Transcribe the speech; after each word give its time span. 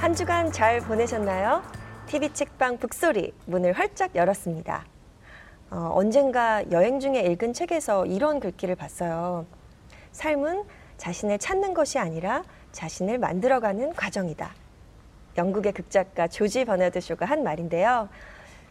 한 0.00 0.14
주간 0.14 0.50
잘 0.50 0.80
보내셨나요? 0.80 1.62
TV 2.06 2.32
책방 2.32 2.78
북소리 2.78 3.34
문을 3.46 3.74
활짝 3.74 4.16
열었습니다. 4.16 4.84
어, 5.70 5.90
언젠가 5.94 6.68
여행 6.70 6.98
중에 7.00 7.20
읽은 7.20 7.52
책에서 7.52 8.06
이런 8.06 8.40
글귀를 8.40 8.76
봤어요. 8.76 9.44
삶은 10.12 10.64
자신을 10.96 11.38
찾는 11.38 11.74
것이 11.74 11.98
아니라 11.98 12.42
자신을 12.72 13.18
만들어가는 13.18 13.94
과정이다. 13.94 14.52
영국의 15.36 15.72
극작가 15.72 16.26
조지 16.28 16.64
버나드 16.64 17.00
쇼가 17.00 17.26
한 17.26 17.42
말인데요. 17.44 18.08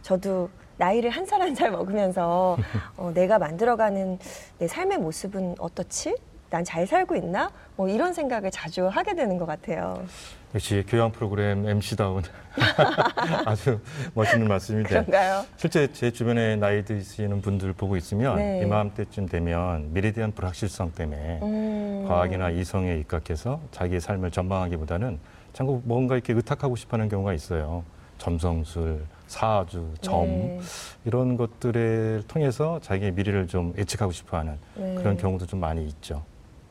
저도 0.02 0.50
나이를 0.78 1.10
한 1.12 1.26
살 1.26 1.42
한살 1.42 1.72
먹으면서 1.72 2.58
어, 2.98 3.12
내가 3.14 3.38
만들어가는 3.38 4.18
내 4.58 4.68
삶의 4.68 4.98
모습은 4.98 5.56
어떻지? 5.60 6.16
난 6.50 6.64
잘 6.66 6.88
살고 6.88 7.16
있나? 7.16 7.52
뭐 7.76 7.88
이런 7.88 8.12
생각을 8.14 8.50
자주 8.50 8.88
하게 8.88 9.14
되는 9.14 9.38
것 9.38 9.46
같아요. 9.46 10.04
역시 10.56 10.84
교양 10.88 11.12
프로그램 11.12 11.68
MC다운 11.68 12.24
아주 13.46 13.80
멋있는 14.16 14.48
말씀인데 14.48 14.90
그런가요? 14.90 15.46
실제 15.58 15.92
제 15.94 16.10
주변에 16.10 16.56
나이 16.56 16.84
드시는 16.84 17.42
분들 17.42 17.74
보고 17.74 17.96
있으면 17.96 18.38
네. 18.38 18.62
이맘때쯤 18.64 19.28
되면 19.28 19.94
미래에 19.94 20.12
대한 20.12 20.32
불확실성 20.32 20.94
때문에 20.94 21.40
음. 21.44 22.06
과학이나 22.08 22.50
이성에 22.50 22.96
입각해서 22.96 23.62
자기의 23.72 24.02
삶을 24.02 24.32
전망하기보다는 24.32 25.20
자꾸 25.54 25.82
뭔가 25.86 26.16
이렇게 26.16 26.34
의탁하고 26.34 26.76
싶어하는 26.76 27.10
경우가 27.10 27.34
있어요. 27.34 27.84
점성술, 28.18 29.06
사주, 29.28 29.94
점 30.02 30.26
네. 30.26 30.60
이런 31.06 31.38
것들을 31.38 32.24
통해서 32.28 32.80
자기의 32.82 33.12
미래를 33.14 33.48
좀 33.48 33.74
예측하고 33.78 34.12
싶어하는 34.12 34.58
네. 34.76 34.96
그런 34.96 35.16
경우도 35.16 35.46
좀 35.46 35.60
많이 35.60 35.86
있죠. 35.88 36.24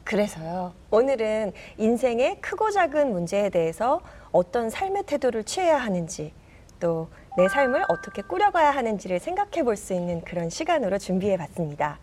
그래서요. 0.08 0.72
오늘은 0.90 1.52
인생의 1.76 2.40
크고 2.40 2.70
작은 2.70 3.12
문제에 3.12 3.50
대해서 3.50 4.00
어떤 4.32 4.70
삶의 4.70 5.02
태도를 5.04 5.44
취해야 5.44 5.76
하는지 5.76 6.32
또 6.80 7.08
내 7.38 7.48
삶을 7.48 7.84
어떻게 7.88 8.20
꾸려가야 8.22 8.72
하는지를 8.72 9.20
생각해 9.20 9.62
볼 9.62 9.76
수 9.76 9.94
있는 9.94 10.20
그런 10.22 10.50
시간으로 10.50 10.98
준비해 10.98 11.36
봤습니다. 11.36 12.00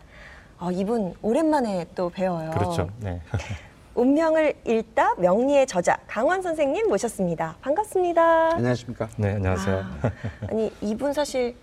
어, 0.58 0.70
이분 0.70 1.14
오랜만에 1.20 1.84
또 1.94 2.08
뵈어요. 2.08 2.52
그렇죠. 2.52 2.88
네. 3.00 3.20
운명을 3.94 4.54
읽다 4.66 5.14
명리의 5.18 5.66
저자 5.66 5.98
강원 6.06 6.40
선생님 6.40 6.88
모셨습니다. 6.88 7.56
반갑습니다. 7.60 8.54
안녕하십니까? 8.54 9.10
네, 9.18 9.34
안녕하세요. 9.34 9.76
아, 9.76 10.10
아니 10.50 10.72
이분 10.80 11.12
사실 11.12 11.54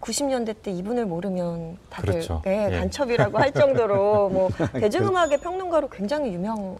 90년대 0.00 0.62
때 0.62 0.70
이분을 0.70 1.06
모르면 1.06 1.78
다들 1.90 2.14
그렇죠. 2.14 2.42
예, 2.46 2.68
예. 2.70 2.78
간첩이라고 2.78 3.38
할 3.38 3.52
정도로 3.52 4.28
뭐 4.30 4.50
대중음악의 4.72 5.38
평론가로 5.38 5.88
굉장히 5.88 6.30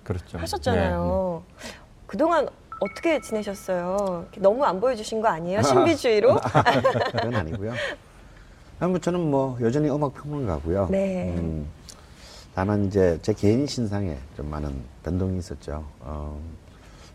그렇죠. 0.05 0.27
유명하셨잖아요. 0.35 1.43
그동안 2.07 2.49
어떻게 2.81 3.21
지내셨어요? 3.21 4.27
너무 4.37 4.65
안 4.65 4.81
보여주신 4.81 5.21
거 5.23 5.29
아니에요? 5.29 5.63
신비주의로? 5.63 6.39
그건 7.13 7.35
아니고요. 7.35 7.73
아무 8.79 9.01
저는 9.01 9.31
뭐 9.31 9.57
여전히 9.63 9.89
음악 9.89 10.13
평론가고요. 10.15 10.89
네. 10.91 11.35
음, 11.39 11.67
다만 12.55 12.85
이제 12.85 13.19
제 13.23 13.33
개인 13.33 13.67
신상에 13.67 14.19
좀 14.37 14.51
많은 14.51 14.75
변동이 15.03 15.39
있었죠. 15.39 15.85
어, 16.01 16.39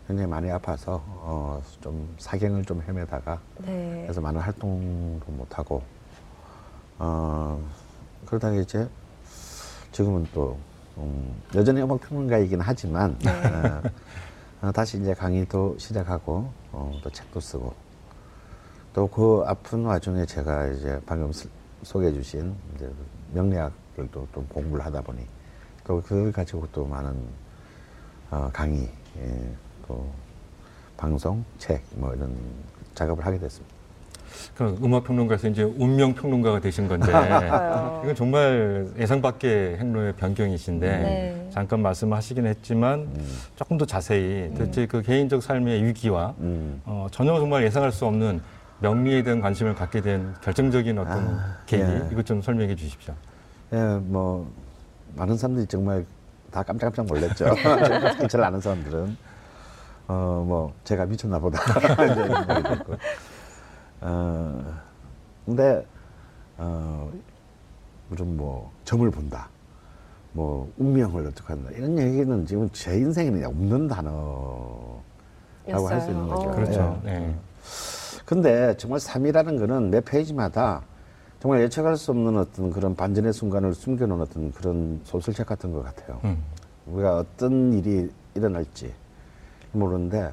굉장히 0.08 0.28
많이 0.28 0.50
아파서 0.50 1.00
어, 1.06 1.62
좀 1.80 2.12
사경을 2.18 2.64
좀 2.64 2.82
헤매다가 2.82 3.38
네. 3.58 4.00
그래서 4.02 4.20
많은 4.20 4.40
활동도 4.40 5.30
못 5.30 5.56
하고 5.56 5.82
어, 6.98 7.60
그러다가 8.26 8.54
이제 8.56 8.88
지금은 9.92 10.26
또 10.32 10.56
음, 10.98 11.34
여전히 11.54 11.80
음악 11.82 12.00
평론가이긴 12.00 12.60
하지만 12.60 13.18
네. 13.18 13.30
어, 13.30 13.82
어, 14.68 14.72
다시 14.72 15.00
이제 15.00 15.14
강의도 15.14 15.76
시작하고 15.78 16.50
어, 16.72 17.00
또 17.02 17.10
책도 17.10 17.40
쓰고 17.40 17.74
또 18.94 19.06
그 19.08 19.42
아픈 19.46 19.84
와중에 19.84 20.26
제가 20.26 20.68
이제 20.68 21.00
방금 21.06 21.32
스- 21.32 21.48
소개해 21.82 22.12
주신 22.12 22.54
이제 22.76 22.90
명리학을 23.32 24.08
또, 24.12 24.26
좀 24.34 24.46
공부를 24.48 24.84
하다 24.84 25.00
보니 25.00 25.26
또 25.84 26.00
그걸 26.02 26.30
가지고 26.30 26.68
또 26.72 26.84
많은 26.86 27.16
어, 28.30 28.50
강의 28.52 28.88
예, 29.18 29.54
또 29.88 30.06
방송 30.96 31.44
책 31.58 31.82
뭐 31.96 32.14
이런 32.14 32.36
작업을 32.94 33.24
하게 33.26 33.38
됐습니다. 33.38 33.74
그 34.54 34.78
음악 34.82 35.04
평론가에서 35.04 35.48
이제 35.48 35.62
운명 35.62 36.14
평론가가 36.14 36.60
되신 36.60 36.88
건데. 36.88 37.06
이건 38.02 38.14
정말 38.14 38.88
예상 38.98 39.22
밖의 39.22 39.78
행로의 39.78 40.12
변경이신데 40.14 40.86
네. 40.88 41.48
잠깐 41.52 41.80
말씀하시긴 41.80 42.46
했지만 42.46 43.08
조금 43.56 43.78
더 43.78 43.84
자세히 43.84 44.50
도대체 44.56 44.86
그 44.86 45.02
개인적 45.02 45.42
삶의 45.42 45.84
위기와 45.84 46.34
음. 46.40 46.80
어, 46.84 47.06
전혀 47.10 47.38
정말 47.38 47.62
예상할 47.64 47.92
수 47.92 48.06
없는 48.06 48.40
명리에 48.80 49.22
대한 49.22 49.40
관심을 49.40 49.74
갖게 49.74 50.00
된 50.00 50.34
결정적인 50.42 50.98
어떤 50.98 51.18
아, 51.38 51.58
계기 51.66 51.82
예. 51.84 52.08
이것 52.10 52.26
좀 52.26 52.42
설명해 52.42 52.74
주십시오. 52.74 53.14
예, 53.72 53.76
뭐 54.02 54.50
많은 55.14 55.36
사람들이 55.36 55.66
정말 55.66 56.04
다 56.50 56.62
깜짝깜짝 56.62 57.06
놀랐죠. 57.06 57.46
저를 58.28 58.44
아는 58.44 58.60
사람들은 58.60 59.16
어 60.08 60.44
뭐 60.44 60.72
제가 60.84 61.06
미쳤나 61.06 61.38
보다 61.38 61.60
어 64.02 64.64
근데 65.46 65.86
어 66.58 67.10
무슨 68.08 68.36
뭐 68.36 68.70
점을 68.84 69.08
본다, 69.10 69.48
뭐 70.32 70.70
운명을 70.78 71.26
어떻게 71.26 71.52
한다 71.52 71.70
이런 71.76 71.98
얘기는 71.98 72.46
지금 72.46 72.68
제 72.72 72.96
인생에는 72.96 73.44
없는 73.44 73.88
단어라고 73.88 75.02
할 75.64 76.00
수 76.00 76.10
있는 76.10 76.26
거죠. 76.28 76.48
어. 76.48 76.54
그렇죠. 76.54 77.00
예. 77.06 77.10
네. 77.10 77.34
근데 78.24 78.76
정말 78.76 79.00
삶이라는 79.00 79.56
거는 79.58 79.90
매 79.90 80.00
페이지마다 80.00 80.82
정말 81.40 81.60
예측할 81.62 81.96
수 81.96 82.12
없는 82.12 82.36
어떤 82.38 82.70
그런 82.70 82.94
반전의 82.94 83.32
순간을 83.32 83.74
숨겨놓은 83.74 84.20
어떤 84.20 84.52
그런 84.52 85.00
소설책 85.04 85.46
같은 85.46 85.72
것 85.72 85.82
같아요. 85.82 86.20
음. 86.24 86.42
우리가 86.86 87.18
어떤 87.18 87.72
일이 87.72 88.10
일어날지 88.34 88.92
모르는데, 89.72 90.30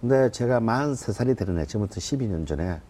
근데 0.00 0.30
제가 0.30 0.60
43살이 0.60 1.36
되는 1.36 1.58
해, 1.58 1.66
지금부터 1.66 1.96
12년 2.00 2.46
전에 2.46 2.80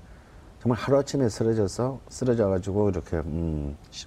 정말 0.61 0.79
하루아침에 0.79 1.29
쓰러져서, 1.29 2.01
쓰러져가지고 2.09 2.91
이렇게, 2.91 3.17
음, 3.19 3.77
시- 3.91 4.07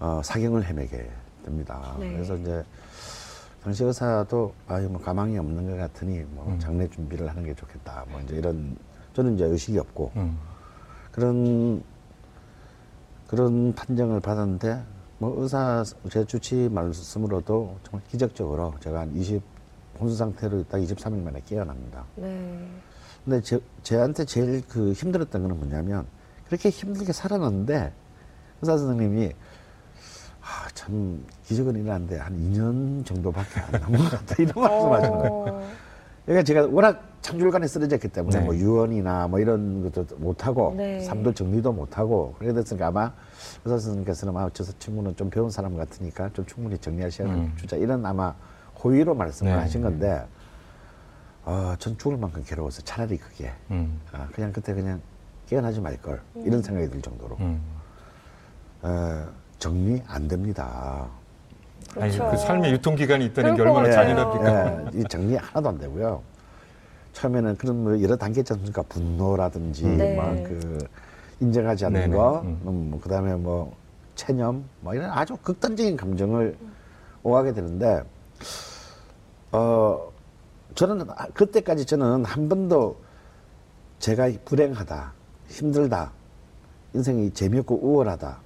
어, 0.00 0.20
사경을 0.22 0.64
헤매게 0.64 1.10
됩니다. 1.44 1.96
네. 1.98 2.12
그래서 2.12 2.36
이제 2.36 2.62
당시 3.62 3.84
의사도 3.84 4.52
아유 4.68 4.88
뭐 4.88 5.00
가망이 5.00 5.38
없는 5.38 5.70
것 5.70 5.76
같으니 5.76 6.20
뭐 6.30 6.46
음. 6.48 6.58
장례 6.58 6.88
준비를 6.88 7.28
하는 7.28 7.42
게 7.44 7.54
좋겠다. 7.54 8.04
뭐 8.08 8.20
이제 8.20 8.36
이런 8.36 8.76
저는 9.14 9.34
이제 9.34 9.44
의식이 9.44 9.78
없고 9.78 10.12
음. 10.16 10.38
그런 11.10 11.82
그런 13.26 13.74
판정을 13.74 14.20
받았는데 14.20 14.84
뭐 15.18 15.34
의사 15.42 15.82
제 16.10 16.24
주치 16.24 16.68
말씀으로도 16.70 17.78
정말 17.82 18.02
기적적으로 18.08 18.74
제가 18.80 19.00
한 19.00 19.12
20, 19.16 19.42
혼수 19.98 20.16
상태로 20.16 20.60
있다 20.60 20.78
23일 20.78 21.22
만에 21.22 21.42
깨어납니다. 21.46 22.04
네. 22.16 22.66
근데 23.24 23.40
제, 23.40 23.60
제한테 23.82 24.24
제일 24.24 24.62
그 24.68 24.92
힘들었던 24.92 25.42
거는 25.42 25.58
뭐냐면 25.58 26.06
그렇게 26.46 26.70
힘들게 26.70 27.12
살아났는데 27.12 27.92
의사 28.62 28.78
선생님이 28.78 29.32
아, 30.40 30.68
참 30.74 31.24
기적은 31.44 31.74
일어났는데 31.74 32.18
한 32.18 32.38
2년 32.38 33.04
정도밖에 33.04 33.60
안 33.60 33.80
남은 33.80 33.98
것 33.98 34.10
같다 34.10 34.36
이런 34.38 34.54
말씀 34.62 34.92
하시는 34.92 35.18
거예요. 35.18 35.32
어, 35.32 35.62
그러니까 36.24 36.44
제가 36.44 36.68
워낙 36.70 37.02
창줄간에 37.20 37.66
쓰러졌기 37.66 38.08
때문에 38.08 38.38
네. 38.38 38.44
뭐 38.44 38.54
유언이나 38.54 39.26
뭐 39.26 39.40
이런 39.40 39.82
것도 39.90 40.16
못하고 40.18 40.74
네. 40.76 41.00
삶도 41.00 41.34
정리도 41.34 41.72
못하고 41.72 42.36
그래 42.38 42.52
됐으니까 42.52 42.88
아마 42.88 43.12
의사 43.64 43.78
선생님께서는 43.78 44.36
아마 44.36 44.48
저 44.52 44.62
친구는 44.62 45.16
좀 45.16 45.30
배운 45.30 45.50
사람 45.50 45.76
같으니까 45.76 46.30
좀 46.32 46.44
충분히 46.46 46.78
정리할 46.78 47.10
시간을 47.10 47.34
음. 47.34 47.52
주자 47.56 47.76
이런 47.76 48.06
아마 48.06 48.34
호의로 48.86 49.14
말씀을 49.14 49.52
네. 49.52 49.58
하신 49.58 49.82
건데 49.82 50.24
어, 51.44 51.74
전 51.78 51.98
죽을 51.98 52.16
만큼 52.16 52.42
괴로워서 52.46 52.82
차라리 52.82 53.18
그게 53.18 53.52
음. 53.70 54.00
아, 54.12 54.28
그냥 54.32 54.52
그때 54.52 54.72
그냥 54.74 55.00
깨어나지 55.48 55.80
말걸 55.80 56.20
이런 56.36 56.62
생각이 56.62 56.88
들 56.88 57.02
정도로 57.02 57.36
음. 57.40 57.60
어, 58.82 59.26
정리 59.58 60.02
안 60.06 60.28
됩니다. 60.28 61.08
아니, 61.98 62.12
그렇죠. 62.12 62.30
그 62.30 62.36
삶의 62.36 62.72
유통기간이 62.72 63.26
있다는 63.26 63.56
게 63.56 63.62
얼마나. 63.62 63.90
잔인합니까? 63.90 64.92
예, 64.94 65.00
이 65.00 65.04
정리 65.04 65.36
하나도 65.36 65.68
안 65.68 65.78
되고요. 65.78 66.22
처음에는 67.12 67.56
그런 67.56 67.82
뭐 67.82 68.02
여러 68.02 68.16
단계 68.16 68.40
있지 68.40 68.52
않습니까? 68.52 68.82
분노라든지 68.82 69.86
네. 69.86 70.16
막그 70.16 70.78
인정하지 71.40 71.86
않는 71.86 72.00
네네. 72.02 72.16
거, 72.16 72.40
음. 72.42 72.60
음, 72.66 73.00
그다음에 73.00 73.34
뭐 73.34 73.74
체념, 74.14 74.64
뭐 74.80 74.94
이런 74.94 75.10
아주 75.10 75.36
극단적인 75.36 75.96
감정을 75.96 76.56
오가게 77.22 77.54
되는데 77.54 78.02
어 79.52 80.12
저는 80.74 81.08
아- 81.10 81.26
그때까지 81.32 81.84
저는 81.86 82.24
한 82.24 82.48
번도 82.48 82.96
제가 83.98 84.30
불행하다, 84.44 85.12
힘들다, 85.48 86.12
인생이 86.94 87.30
재미없고 87.32 87.76
우월하다 87.82 88.38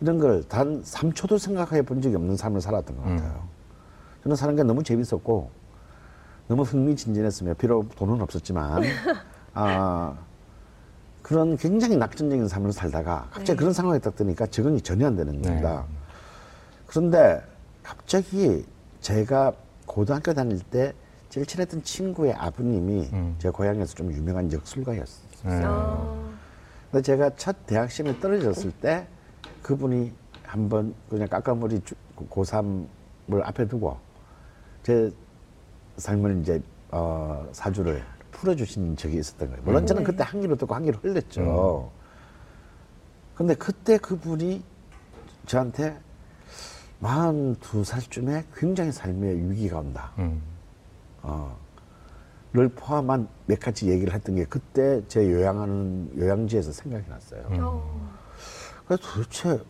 이런 0.00 0.18
걸 0.18 0.42
단 0.48 0.82
3초도 0.82 1.38
생각해 1.38 1.82
본 1.82 2.00
적이 2.02 2.16
없는 2.16 2.36
삶을 2.36 2.60
살았던 2.60 2.96
것 2.96 3.02
음. 3.06 3.16
같아요. 3.16 3.48
저는 4.22 4.36
사는 4.36 4.54
게 4.56 4.62
너무 4.62 4.82
재밌었고 4.82 5.50
너무 6.48 6.62
흥미진진했으며 6.62 7.54
비록 7.54 7.94
돈은 7.96 8.20
없었지만 8.20 8.82
아 9.54 10.16
그런 11.22 11.56
굉장히 11.56 11.96
낙천적인 11.96 12.46
삶을 12.46 12.72
살다가 12.72 13.22
갑자기 13.30 13.52
네. 13.52 13.56
그런 13.56 13.72
상황에 13.72 13.98
딱 13.98 14.14
드니까 14.14 14.46
적응이 14.46 14.80
전혀 14.82 15.06
안 15.08 15.16
되는 15.16 15.40
네. 15.40 15.48
겁니다. 15.48 15.84
그런데 16.86 17.42
갑자기 17.82 18.64
제가 19.00 19.52
고등학교 19.86 20.34
다닐 20.34 20.58
때 20.60 20.92
제일 21.28 21.46
친했던 21.46 21.82
친구의 21.82 22.32
아버님이 22.34 23.08
음. 23.12 23.34
제 23.38 23.50
고향에서 23.50 23.94
좀 23.94 24.12
유명한 24.12 24.52
역술가였어요. 24.52 25.26
네. 25.44 25.60
아, 25.64 26.26
근데 26.90 27.02
제가 27.02 27.30
첫 27.36 27.56
대학 27.66 27.90
시험에 27.90 28.18
떨어졌을 28.20 28.70
때 28.72 29.06
그분이 29.62 30.12
한번 30.44 30.94
그냥 31.08 31.28
깎아머리 31.28 31.80
주- 31.84 31.94
고3을 32.30 32.86
앞에 33.44 33.66
두고 33.68 33.98
제 34.82 35.10
삶을 35.96 36.40
이제 36.40 36.60
어, 36.90 37.46
사주를 37.52 38.02
풀어주신 38.30 38.96
적이 38.96 39.18
있었던 39.18 39.48
거예요. 39.48 39.62
물론 39.64 39.86
저는 39.86 40.02
네. 40.02 40.06
그때 40.06 40.22
한 40.22 40.40
귀로 40.40 40.56
듣고 40.56 40.74
한 40.74 40.84
귀로 40.84 40.98
흘렸죠. 40.98 41.90
근데 43.34 43.54
그때 43.54 43.98
그분이 43.98 44.62
저한테 45.46 45.98
42 47.00 47.84
살쯤에 47.84 48.46
굉장히 48.54 48.92
삶의 48.92 49.50
위기가 49.50 49.78
온다. 49.78 50.12
음. 50.18 50.40
어, 51.22 51.56
를 52.52 52.70
포함한 52.70 53.28
몇 53.46 53.60
가지 53.60 53.90
얘기를 53.90 54.14
했던 54.14 54.36
게 54.36 54.44
그때 54.44 55.02
제 55.08 55.30
요양하는 55.30 56.12
요양지에서 56.16 56.72
생각이 56.72 57.08
났어요. 57.08 57.46
음. 57.50 57.58
어, 57.60 58.10
그래서 58.86 59.02
도대체 59.02 59.60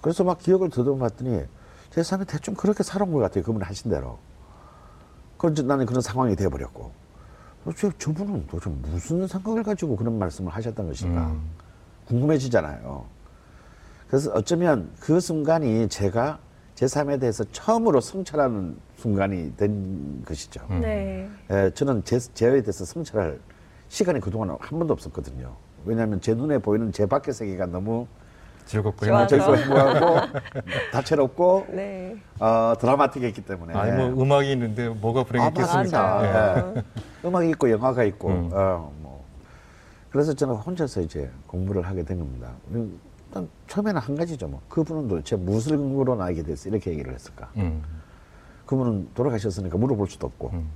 그래서 0.00 0.22
막 0.22 0.38
기억을 0.38 0.70
더듬어봤더니 0.70 1.44
제 1.90 2.02
삶에 2.02 2.24
대충 2.24 2.54
그렇게 2.54 2.82
살아온 2.82 3.12
것 3.12 3.18
같아요. 3.18 3.42
그분 3.42 3.62
하신 3.62 3.90
대로. 3.90 4.18
그래서 5.38 5.62
나는 5.62 5.86
그런 5.86 6.00
상황이 6.00 6.36
돼버렸고 6.36 6.92
도대체 7.64 7.90
저분은 7.98 8.46
도대체 8.46 8.70
무슨 8.70 9.26
생각을 9.26 9.62
가지고 9.62 9.96
그런 9.96 10.18
말씀을 10.18 10.52
하셨던 10.52 10.86
것인가 10.86 11.26
음. 11.26 11.50
궁금해지잖아요. 12.06 13.04
그래서 14.10 14.32
어쩌면 14.34 14.90
그 14.98 15.20
순간이 15.20 15.88
제가 15.88 16.40
제 16.74 16.88
삶에 16.88 17.18
대해서 17.18 17.44
처음으로 17.52 18.00
성찰하는 18.00 18.76
순간이 18.96 19.56
된 19.56 20.24
것이죠. 20.24 20.60
음. 20.70 20.80
네. 20.80 21.30
예, 21.50 21.70
저는 21.72 22.02
제, 22.04 22.18
제에 22.18 22.60
대해서 22.60 22.84
성찰할 22.84 23.38
시간이 23.88 24.20
그동안 24.20 24.56
한 24.58 24.78
번도 24.78 24.92
없었거든요. 24.92 25.54
왜냐하면 25.84 26.20
제 26.20 26.34
눈에 26.34 26.58
보이는 26.58 26.90
제 26.90 27.06
밖의 27.06 27.32
세계가 27.32 27.66
너무 27.66 28.08
즐겁고 28.66 29.06
행복하죠. 29.06 29.56
행복하고 29.56 30.38
다채롭고 30.92 31.66
네. 31.70 32.16
어, 32.40 32.74
드라마틱했기 32.80 33.42
때문에 33.44 33.74
아니 33.74 33.92
뭐 33.92 34.22
음악이 34.22 34.50
있는데 34.52 34.88
뭐가 34.88 35.20
아, 35.20 35.24
불행했겠습니까? 35.24 36.74
예. 36.74 36.78
예. 36.78 36.84
음악이 37.24 37.50
있고 37.50 37.70
영화가 37.70 38.02
있고 38.04 38.28
음. 38.28 38.50
어, 38.52 38.92
뭐. 39.00 39.24
그래서 40.10 40.34
저는 40.34 40.56
혼자서 40.56 41.00
이제 41.00 41.30
공부를 41.46 41.82
하게 41.82 42.02
된 42.02 42.18
겁니다. 42.18 42.50
일단 43.30 43.48
처음에는 43.68 44.00
한 44.00 44.16
가지죠. 44.16 44.48
뭐. 44.48 44.60
그분은 44.68 45.06
도대체 45.06 45.36
무엇을 45.36 45.76
근거로 45.76 46.16
나에게 46.16 46.42
됐어 46.42 46.68
이렇게 46.68 46.90
얘기를 46.90 47.14
했을까? 47.14 47.48
음. 47.56 47.80
그분은 48.66 49.10
돌아가셨으니까 49.14 49.78
물어볼 49.78 50.08
수도 50.08 50.26
없고. 50.26 50.50
음. 50.52 50.68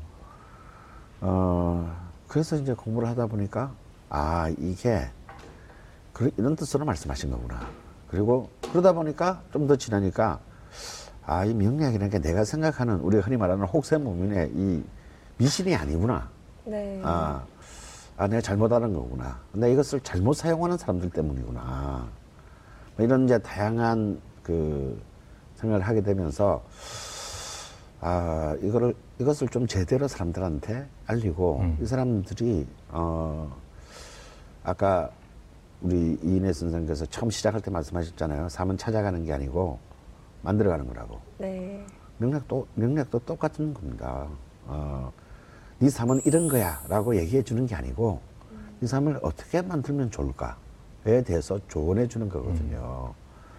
어, 1.21 1.97
그래서 2.29 2.56
이제 2.56 2.73
공부를 2.73 3.09
하다 3.09 3.27
보니까, 3.27 3.73
아, 4.09 4.49
이게, 4.59 5.11
그래, 6.12 6.31
이런 6.37 6.55
뜻으로 6.55 6.85
말씀하신 6.85 7.31
거구나. 7.31 7.67
그리고 8.09 8.51
그러다 8.71 8.93
보니까 8.93 9.43
좀 9.53 9.67
더 9.67 9.75
지나니까, 9.75 10.39
아, 11.27 11.45
이 11.45 11.55
명리학이라는 11.55 12.11
게 12.11 12.21
내가 12.21 12.45
생각하는 12.45 13.01
우리가 13.01 13.25
흔히 13.25 13.37
말하는 13.37 13.65
혹세무민의 13.67 14.53
이 14.55 14.85
미신이 15.39 15.75
아니구나. 15.75 16.29
네. 16.67 17.01
아, 17.05 17.43
아, 18.17 18.29
내가 18.29 18.41
잘못하는 18.41 18.93
거구나. 18.93 19.41
근데 19.51 19.73
이것을 19.73 20.01
잘못 20.01 20.35
사용하는 20.35 20.77
사람들 20.79 21.11
때문이구나. 21.11 22.06
뭐 22.96 23.05
이런 23.05 23.25
이제 23.25 23.38
다양한 23.38 24.20
그 24.43 25.00
생각을 25.56 25.87
하게 25.87 26.02
되면서, 26.02 26.62
아, 28.00 28.56
이거를, 28.62 28.94
이것을 29.19 29.49
좀 29.49 29.67
제대로 29.67 30.06
사람들한테 30.06 30.87
알리고, 31.06 31.61
음. 31.61 31.79
이 31.81 31.87
사람들이, 31.87 32.67
어, 32.91 33.55
아까 34.62 35.11
우리 35.82 36.19
이인혜 36.23 36.52
선생님께서 36.52 37.05
처음 37.06 37.31
시작할 37.31 37.61
때 37.61 37.70
말씀하셨잖아요. 37.70 38.49
삶은 38.49 38.79
찾아가는 38.79 39.23
게 39.25 39.32
아니고 39.35 39.79
만들어가는 40.41 40.87
거라고. 40.87 41.20
네. 41.38 41.85
명략도 42.17 42.67
명략도 42.75 43.19
똑같은 43.20 43.75
겁니다. 43.75 44.26
어, 44.67 45.12
네 45.79 45.91
삶은 45.91 46.23
이런 46.25 46.49
거야라고 46.49 47.17
얘기해 47.17 47.43
주는 47.43 47.67
게 47.67 47.75
아니고 47.75 48.20
네 48.81 48.87
삶을 48.87 49.20
어떻게 49.23 49.61
만들면 49.61 50.11
좋을까 50.11 50.56
에 51.06 51.23
대해서 51.23 51.59
조언해 51.69 52.06
주는 52.09 52.29
거거든요. 52.29 53.12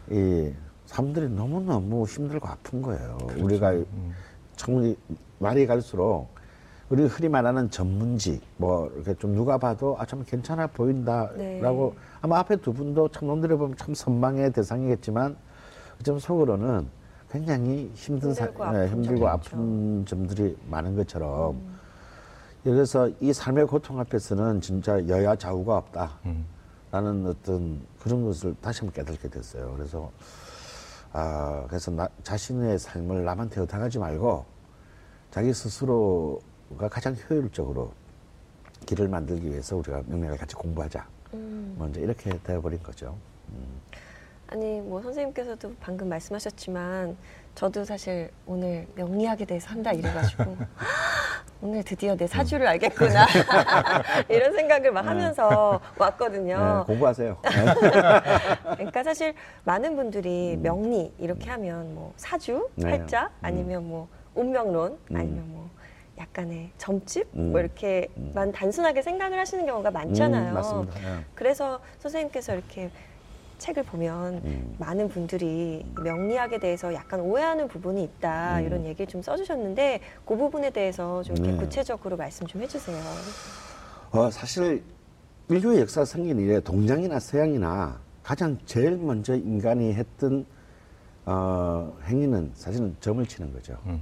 이 0.10 0.52
사람들이 0.86 1.30
너무 1.30 1.62
너무 1.62 2.06
힘들고 2.06 2.48
아픈 2.48 2.82
거예요. 2.82 3.18
우리가 3.38 3.74
참 4.56 4.96
말이 5.40 5.68
갈수록 5.68 6.28
우리 6.90 7.04
흔히 7.06 7.30
말하는 7.30 7.70
전문직 7.70 8.42
뭐 8.58 8.90
이렇게 8.96 9.14
좀 9.16 9.34
누가 9.34 9.58
봐도 9.58 9.96
아 10.00 10.06
참 10.06 10.24
괜찮아 10.26 10.68
보인다라고 10.68 11.36
네. 11.38 12.02
아마 12.22 12.40
앞에 12.40 12.58
두 12.58 12.74
분도 12.74 13.10
참 13.10 13.28
놈들이 13.28 13.56
보면 13.56 13.76
참 13.78 13.94
선망의 13.94 14.52
대상이겠지만 14.54 15.36
좀 16.04 16.20
속으로는 16.20 16.88
굉장히 17.32 17.92
힘든 17.96 18.34
사, 18.34 18.46
힘들고 18.46 18.64
예, 18.64 18.68
아픈 18.68 18.88
힘들고 18.88 19.28
아픈 19.28 20.06
점들이 20.06 20.58
많은 20.70 20.96
것처럼 20.96 21.56
음. 21.56 21.76
그래서 22.64 23.10
이 23.20 23.34
삶의 23.34 23.68
고통 23.68 24.00
앞에서는 24.00 24.62
진짜 24.62 25.08
여야 25.08 25.36
좌우가 25.36 25.78
없다. 25.78 26.20
음. 26.26 26.46
라는 26.96 27.28
어떤 27.28 27.86
그런 28.00 28.24
것을 28.24 28.56
다시 28.62 28.80
한번 28.80 28.94
깨닫게 28.94 29.28
됐어요. 29.28 29.74
그래서 29.76 30.10
아 31.12 31.66
그래서 31.68 31.92
나, 31.92 32.08
자신의 32.24 32.80
삶을 32.80 33.26
남한테 33.26 33.60
의탁하지 33.60 34.00
말고 34.00 34.46
자기 35.30 35.54
스스로가 35.54 36.88
가장 36.90 37.14
효율적으로 37.30 37.92
길을 38.86 39.10
만들기 39.10 39.46
위해서 39.46 39.76
우리가 39.76 40.04
명맥을 40.06 40.38
같이 40.38 40.56
공부하자. 40.56 41.06
음. 41.34 41.76
먼저 41.78 42.00
이렇게 42.00 42.40
되어버린 42.42 42.82
거죠. 42.82 43.18
아니 44.48 44.80
뭐 44.80 45.02
선생님께서도 45.02 45.76
방금 45.82 46.08
말씀하셨지만 46.08 47.18
저도 47.56 47.84
사실 47.84 48.32
오늘 48.46 48.88
명리학에 48.96 49.44
대해서 49.44 49.70
한다 49.70 49.92
이래가지고 49.92 50.56
오늘 51.62 51.84
드디어 51.84 52.16
내 52.16 52.28
사주를 52.28 52.68
알겠구나 52.68 53.26
이런 54.30 54.54
생각을 54.54 54.92
막 54.92 55.06
하면서 55.06 55.80
왔거든요. 55.98 56.58
네, 56.80 56.86
공부하세요. 56.86 57.38
그러니까 58.76 59.04
사실 59.04 59.34
많은 59.64 59.96
분들이 59.96 60.58
명리 60.62 61.14
이렇게 61.18 61.50
하면 61.50 61.96
뭐 61.96 62.14
사주, 62.18 62.70
네. 62.76 62.90
팔자 62.90 63.24
음. 63.24 63.30
아니면 63.42 63.88
뭐 63.88 64.08
운명론 64.36 65.00
음. 65.12 65.16
아니면 65.16 65.46
뭐 65.48 65.70
약간의 66.18 66.72
점집 66.78 67.28
음. 67.36 67.52
뭐 67.52 67.60
이렇게만 67.60 68.52
단순하게 68.54 69.02
생각을 69.02 69.40
하시는 69.40 69.66
경우가 69.66 69.92
많잖아요. 69.92 70.50
음, 70.50 70.54
맞습니다. 70.54 71.00
예. 71.00 71.24
그래서 71.34 71.80
선생님께서 72.00 72.54
이렇게 72.54 72.90
책을 73.58 73.84
보면 73.84 74.42
음. 74.46 74.76
많은 74.80 75.10
분들이 75.10 75.86
명리학에 76.02 76.60
대해서 76.60 76.94
약간 76.94 77.20
오해하는 77.22 77.68
부분이 77.68 78.04
있다 78.04 78.60
음. 78.60 78.66
이런 78.66 78.86
얘기를 78.86 79.08
좀 79.08 79.22
써주셨는데 79.22 80.02
그 80.26 80.36
부분에 80.36 80.70
대해서 80.70 81.24
좀 81.24 81.36
이렇게 81.38 81.52
네. 81.52 81.58
구체적으로 81.58 82.18
말씀 82.18 82.46
좀 82.48 82.62
해주세요. 82.62 82.98
어, 84.12 84.30
사실 84.32 84.84
인류의 85.50 85.82
역사 85.82 86.06
생긴 86.06 86.40
이래 86.40 86.60
동양이나 86.60 87.20
서양이나 87.20 88.00
가장 88.24 88.58
제일 88.66 88.98
먼저 88.98 89.36
인간이 89.36 89.94
했던 89.94 90.46
어, 91.26 91.96
행위는 92.06 92.52
사실은 92.56 92.96
점을 93.00 93.26
치는 93.26 93.54
거죠. 93.54 93.78
음. 93.86 94.02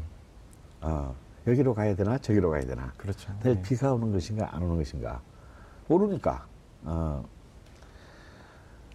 어, 0.82 1.16
여기로 1.48 1.74
가야 1.74 1.96
되나 1.96 2.18
저기로 2.18 2.50
가야 2.50 2.62
되나. 2.62 2.94
그렇죠. 2.98 3.34
네. 3.44 3.62
비가 3.62 3.94
오는 3.94 4.12
것인가 4.12 4.56
안 4.56 4.64
오는 4.64 4.78
것인가 4.78 5.22
모르니까. 5.88 6.46
어. 6.84 7.24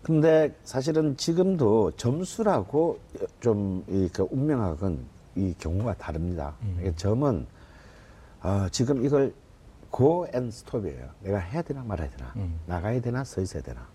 근데 0.08 0.56
사실은 0.64 1.18
지금도 1.18 1.90
점수라고 1.98 2.98
좀이그 3.40 4.28
운명학은 4.30 5.04
이 5.36 5.54
경우가 5.58 5.98
다릅니다. 5.98 6.56
음. 6.62 6.94
점은 6.96 7.46
어, 8.42 8.66
지금 8.70 9.04
이걸 9.04 9.34
go 9.94 10.26
and 10.32 10.48
stop이에요. 10.48 11.10
내가 11.20 11.36
해야 11.36 11.60
되나 11.60 11.82
말아야 11.82 12.08
되나, 12.08 12.32
음. 12.36 12.58
나가야 12.64 13.02
되나 13.02 13.22
서 13.22 13.42
있어야 13.42 13.62
되나. 13.62 13.86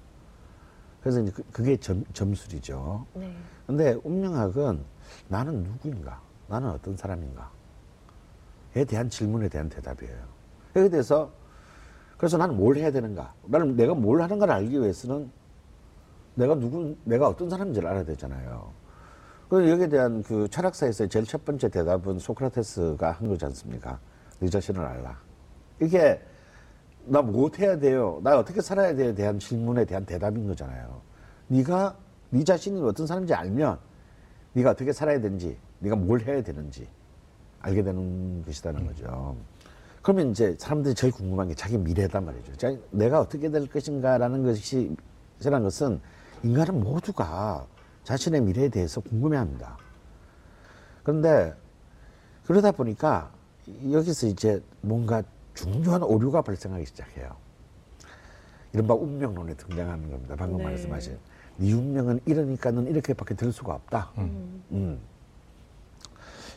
그래서 1.01 1.19
이제 1.19 1.31
그, 1.31 1.41
그게 1.51 1.77
점, 1.77 2.03
점술이죠. 2.13 3.07
네. 3.15 3.35
근데 3.65 3.97
운명학은 4.03 4.85
나는 5.29 5.63
누구인가? 5.63 6.21
나는 6.47 6.69
어떤 6.69 6.95
사람인가? 6.95 7.49
에 8.75 8.85
대한 8.85 9.09
질문에 9.09 9.49
대한 9.49 9.67
대답이에요. 9.67 10.15
여기에 10.75 10.89
대해서 10.91 11.31
그래서 12.17 12.37
나는 12.37 12.55
뭘 12.55 12.75
해야 12.75 12.91
되는가? 12.91 13.33
나는 13.45 13.75
내가 13.75 13.95
뭘 13.95 14.21
하는가를 14.21 14.53
알기 14.53 14.79
위해서는 14.79 15.31
내가 16.35 16.55
누구, 16.55 16.95
내가 17.03 17.27
어떤 17.27 17.49
사람인지를 17.49 17.87
알아야 17.87 18.03
되잖아요. 18.03 18.71
그 19.49 19.69
여기에 19.69 19.89
대한 19.89 20.23
그 20.23 20.47
철학사에서 20.47 21.07
제일 21.07 21.25
첫 21.25 21.45
번째 21.45 21.69
대답은 21.69 22.17
소크라테스가 22.19 23.11
한 23.11 23.27
거지 23.27 23.45
않습니까? 23.45 23.99
네 24.39 24.49
자신을 24.49 24.83
알라. 24.83 25.17
이게 25.79 26.19
나 27.05 27.21
못해야 27.21 27.77
돼요. 27.77 28.19
나 28.23 28.37
어떻게 28.39 28.61
살아야 28.61 28.95
돼에 28.95 29.13
대한 29.13 29.37
질문에 29.37 29.85
대한 29.85 30.05
대답인 30.05 30.47
거잖아요. 30.47 31.01
네가 31.47 31.95
네 32.31 32.43
자신이 32.43 32.81
어떤 32.81 33.05
사람인지 33.05 33.33
알면 33.33 33.77
네가 34.53 34.71
어떻게 34.71 34.91
살아야 34.91 35.19
되는지, 35.19 35.57
네가 35.79 35.95
뭘 35.95 36.21
해야 36.21 36.41
되는지 36.41 36.87
알게 37.59 37.83
되는 37.83 38.43
것이라는 38.45 38.87
거죠. 38.87 39.35
그러면 40.01 40.31
이제 40.31 40.55
사람들이 40.59 40.95
제일 40.95 41.13
궁금한 41.13 41.47
게 41.47 41.53
자기 41.53 41.77
미래단 41.77 42.25
말이죠. 42.25 42.55
자, 42.57 42.75
내가 42.91 43.19
어떻게 43.19 43.49
될 43.49 43.67
것인가라는 43.67 44.43
것이 44.43 44.95
이라는 45.39 45.63
것은 45.63 46.01
인간은 46.43 46.83
모두가 46.83 47.65
자신의 48.03 48.41
미래에 48.41 48.69
대해서 48.69 48.99
궁금해합니다. 49.01 49.77
그런데 51.03 51.53
그러다 52.45 52.71
보니까 52.71 53.31
여기서 53.91 54.27
이제 54.27 54.61
뭔가 54.81 55.23
중요한 55.53 56.03
오류가 56.03 56.41
발생하기 56.41 56.85
시작해요. 56.85 57.35
이른바 58.73 58.93
운명론에 58.93 59.53
등장하는 59.53 60.11
겁니다. 60.11 60.35
방금 60.37 60.57
네. 60.57 60.65
말씀하신 60.65 61.17
네 61.57 61.73
운명은 61.73 62.19
이러니까 62.25 62.71
는 62.71 62.87
이렇게밖에 62.87 63.35
될 63.35 63.51
수가 63.51 63.75
없다. 63.75 64.11
음. 64.17 64.99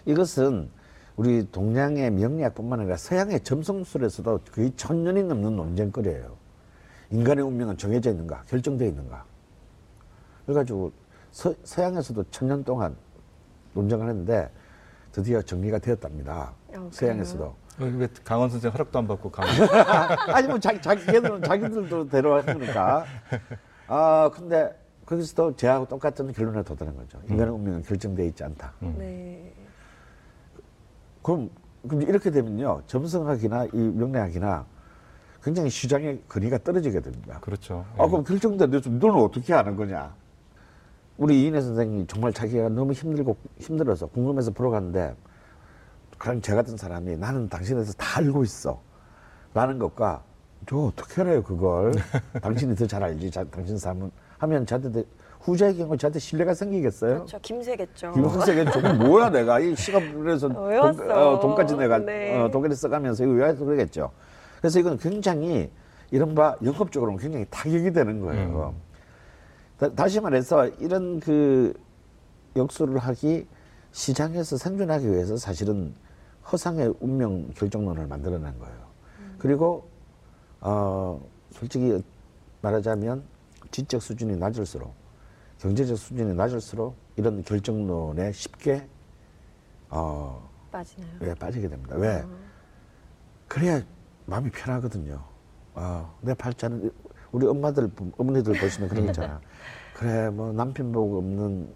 이것은 0.06 0.70
우리 1.16 1.48
동양의 1.50 2.10
명리학뿐만 2.10 2.80
아니라 2.80 2.96
서양의 2.96 3.40
점성술에서도 3.40 4.40
거의 4.52 4.72
천 4.76 5.04
년이 5.04 5.24
넘는 5.24 5.56
논쟁거리예요. 5.56 6.36
인간의 7.10 7.44
운명은 7.44 7.78
정해져 7.78 8.10
있는가, 8.10 8.42
결정되어 8.48 8.88
있는가. 8.88 9.24
그래가지고 10.46 10.92
서, 11.32 11.54
서양에서도 11.64 12.24
천년 12.30 12.64
동안 12.64 12.96
논쟁을 13.74 14.08
했는데 14.08 14.50
드디어 15.12 15.42
정리가 15.42 15.78
되었답니다. 15.78 16.52
그래요? 16.68 16.88
서양에서도. 16.92 17.44
어, 17.44 17.56
왜 17.78 18.08
강원 18.24 18.48
선생 18.48 18.70
허락도 18.70 18.98
안 18.98 19.06
받고 19.06 19.30
강원 19.30 19.52
아니 20.32 20.48
뭐 20.48 20.58
자기 20.58 20.80
자기 20.80 21.04
걔들은 21.04 21.42
자기들도 21.42 22.08
데려왔으니까. 22.08 23.04
아 23.88 24.30
근데 24.32 24.74
거기서도 25.04 25.56
제하고 25.56 25.86
똑같은 25.86 26.32
결론에 26.32 26.62
도달한 26.62 26.96
거죠. 26.96 27.20
인간의 27.28 27.52
운명은 27.54 27.82
결정되어 27.82 28.24
있지 28.26 28.42
않다. 28.44 28.72
네. 28.80 29.52
그럼, 31.22 31.50
그럼 31.86 32.02
이렇게 32.02 32.30
되면요. 32.30 32.82
점성학이나 32.86 33.66
이 33.72 33.76
명리학이나 33.76 34.64
굉장히 35.42 35.70
시장의 35.70 36.22
거리가 36.28 36.58
떨어지게 36.58 37.00
됩니다. 37.00 37.38
그렇죠. 37.40 37.84
아, 37.98 38.06
그럼 38.08 38.24
결정된데 38.24 38.80
너는 38.88 39.14
어떻게 39.22 39.54
아는 39.54 39.76
거냐? 39.76 40.12
우리 41.18 41.42
이인혜 41.42 41.60
선생님이 41.60 42.06
정말 42.06 42.32
자기가 42.32 42.68
너무 42.68 42.92
힘들고 42.92 43.36
힘들어서 43.58 44.06
궁금해서 44.06 44.50
보러 44.50 44.70
갔는데 44.70 45.14
그럼 46.18 46.40
제 46.40 46.54
같은 46.54 46.76
사람이 46.76 47.16
나는 47.16 47.48
당신에서 47.48 47.92
다 47.94 48.18
알고 48.20 48.42
있어. 48.44 48.80
라는 49.54 49.78
것과 49.78 50.22
저 50.68 50.76
어떻게 50.76 51.22
알아요 51.22 51.42
그걸 51.42 51.92
당신이 52.42 52.74
더 52.74 52.86
잘 52.86 53.02
알지 53.02 53.30
자, 53.30 53.44
당신 53.44 53.78
삶은 53.78 54.10
하면 54.38 54.66
저한테 54.66 54.92
더- 54.92 55.02
후자의 55.40 55.76
경우 55.76 55.96
저한테 55.96 56.18
신뢰가 56.18 56.52
생기겠어요? 56.54 57.14
그렇죠. 57.14 57.38
김새겠죠. 57.40 58.12
김학생이 58.12 58.64
저건 58.72 58.98
뭐야 58.98 59.30
내가 59.30 59.60
이 59.60 59.74
시간에서 59.76 60.48
어. 60.48 60.92
돈, 60.92 61.10
어, 61.10 61.40
돈까지 61.40 61.76
내가 61.76 61.98
네. 61.98 62.36
어, 62.38 62.50
돈까지 62.50 62.74
써가면서 62.74 63.24
이거 63.24 63.32
외워서 63.34 63.64
그러겠죠. 63.64 64.10
그래서 64.60 64.80
이건 64.80 64.98
굉장히 64.98 65.70
이른바 66.10 66.56
영업적으로는 66.64 67.18
굉장히 67.18 67.46
타격이 67.48 67.92
되는 67.92 68.20
거예요. 68.20 68.74
다, 68.74 68.85
다 69.94 70.08
시 70.08 70.20
말해서 70.20 70.66
이런 70.80 71.20
그 71.20 71.74
역수를 72.56 72.98
하기 72.98 73.46
시장에서 73.92 74.56
생존하기 74.56 75.10
위해서 75.10 75.36
사실은 75.36 75.94
허상의 76.50 76.94
운명 77.00 77.48
결정론을 77.50 78.06
만들어낸 78.06 78.58
거예요. 78.58 78.86
그리고 79.38 79.88
어 80.60 81.20
솔직히 81.50 82.02
말하자면 82.62 83.22
지적 83.70 84.00
수준이 84.00 84.36
낮을수록 84.36 84.94
경제적 85.58 85.96
수준이 85.98 86.34
낮을수록 86.34 86.94
이런 87.16 87.42
결정론에 87.42 88.32
쉽게 88.32 88.88
어 89.90 90.48
빠지나요? 90.70 91.10
왜 91.20 91.34
빠지게 91.34 91.68
됩니다. 91.68 91.96
왜? 91.96 92.24
그래야 93.48 93.82
마음이 94.26 94.50
편하거든요. 94.50 95.22
어, 95.74 96.18
내 96.22 96.34
팔자는 96.34 96.90
우리 97.32 97.46
엄마들 97.46 97.90
어머니들 98.16 98.58
보시면 98.58 98.88
그런 98.88 99.04
거 99.04 99.10
있잖아. 99.10 99.40
그래 99.94 100.30
뭐 100.30 100.52
남편 100.52 100.92
복 100.92 101.16
없는 101.18 101.68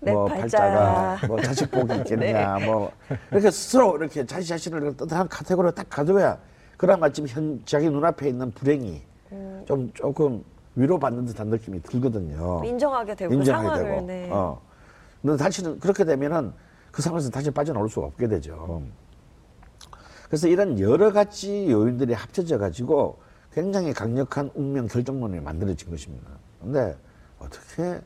내뭐 0.00 0.26
팔자. 0.26 0.58
팔자가 0.58 1.26
뭐 1.26 1.40
자식 1.40 1.70
복이 1.70 1.94
있겠냐 1.98 2.58
뭐 2.66 2.90
이렇게 3.30 3.50
스스로 3.50 3.96
이렇게 3.96 4.24
자기 4.26 4.44
자신을 4.44 4.96
뜻한 4.96 5.28
카테고리로 5.28 5.72
딱 5.72 5.88
가져야 5.88 6.38
그래야 6.76 6.96
마침 6.96 7.26
현 7.26 7.62
자기 7.64 7.88
눈앞에 7.88 8.28
있는 8.28 8.50
불행이 8.50 9.02
좀 9.66 9.90
조금 9.94 10.44
위로받는 10.74 11.24
듯한 11.24 11.48
느낌이 11.48 11.82
들거든요. 11.82 12.62
인정하게 12.64 13.14
되고 13.14 13.30
그 13.30 13.36
인정하게 13.36 13.66
상황을 13.66 13.90
되고. 13.90 14.06
네. 14.06 14.28
어. 14.30 14.60
근데 15.22 15.42
다시는 15.42 15.80
그렇게 15.80 16.04
되면은 16.04 16.52
그 16.90 17.00
상황에서 17.02 17.30
다시 17.30 17.50
빠져나올 17.50 17.88
수가 17.88 18.06
없게 18.06 18.28
되죠. 18.28 18.82
그래서 20.26 20.48
이런 20.48 20.78
여러 20.78 21.12
가지 21.12 21.70
요인들이 21.70 22.12
합쳐져 22.12 22.58
가지고 22.58 23.18
굉장히 23.56 23.94
강력한 23.94 24.50
운명 24.54 24.86
결정론이 24.86 25.40
만들어진 25.40 25.88
것입니다. 25.88 26.28
근데 26.60 26.94
어떻게 27.38 27.98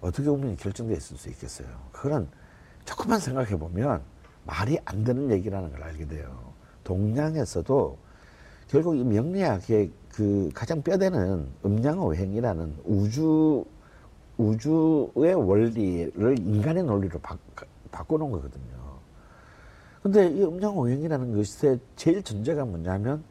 어떻게 0.00 0.28
운명이 0.28 0.56
결정되어 0.56 0.96
있을 0.96 1.16
수 1.16 1.28
있겠어요? 1.28 1.68
그거는 1.92 2.26
조금만 2.84 3.20
생각해 3.20 3.56
보면 3.56 4.02
말이 4.44 4.76
안 4.84 5.04
되는 5.04 5.30
얘기라는 5.30 5.70
걸 5.70 5.80
알게 5.84 6.08
돼요. 6.08 6.52
동양에서도 6.82 7.98
결국 8.66 8.96
이 8.96 9.04
명리학의 9.04 9.92
그 10.12 10.50
가장 10.52 10.82
뼈대는 10.82 11.48
음양오행이라는 11.64 12.78
우주 12.84 13.64
우주의 14.38 15.34
원리를 15.34 16.36
인간의 16.36 16.82
논리로 16.82 17.20
바, 17.20 17.38
바꿔놓은 17.92 18.32
거거든요. 18.32 18.98
근데 20.02 20.28
이 20.28 20.42
음양오행이라는 20.42 21.32
것의 21.32 21.78
제일 21.94 22.24
전제가 22.24 22.64
뭐냐면 22.64 23.22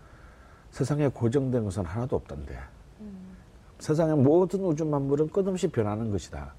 세상에 0.72 1.08
고정된 1.08 1.64
것은 1.64 1.86
하나도 1.86 2.16
없던데. 2.16 2.58
세상의 3.80 4.16
모든 4.18 4.62
우주 4.62 4.86
만물은 4.86 5.30
끝없이 5.30 5.68
변하는 5.68 6.12
것이다. 6.12 6.54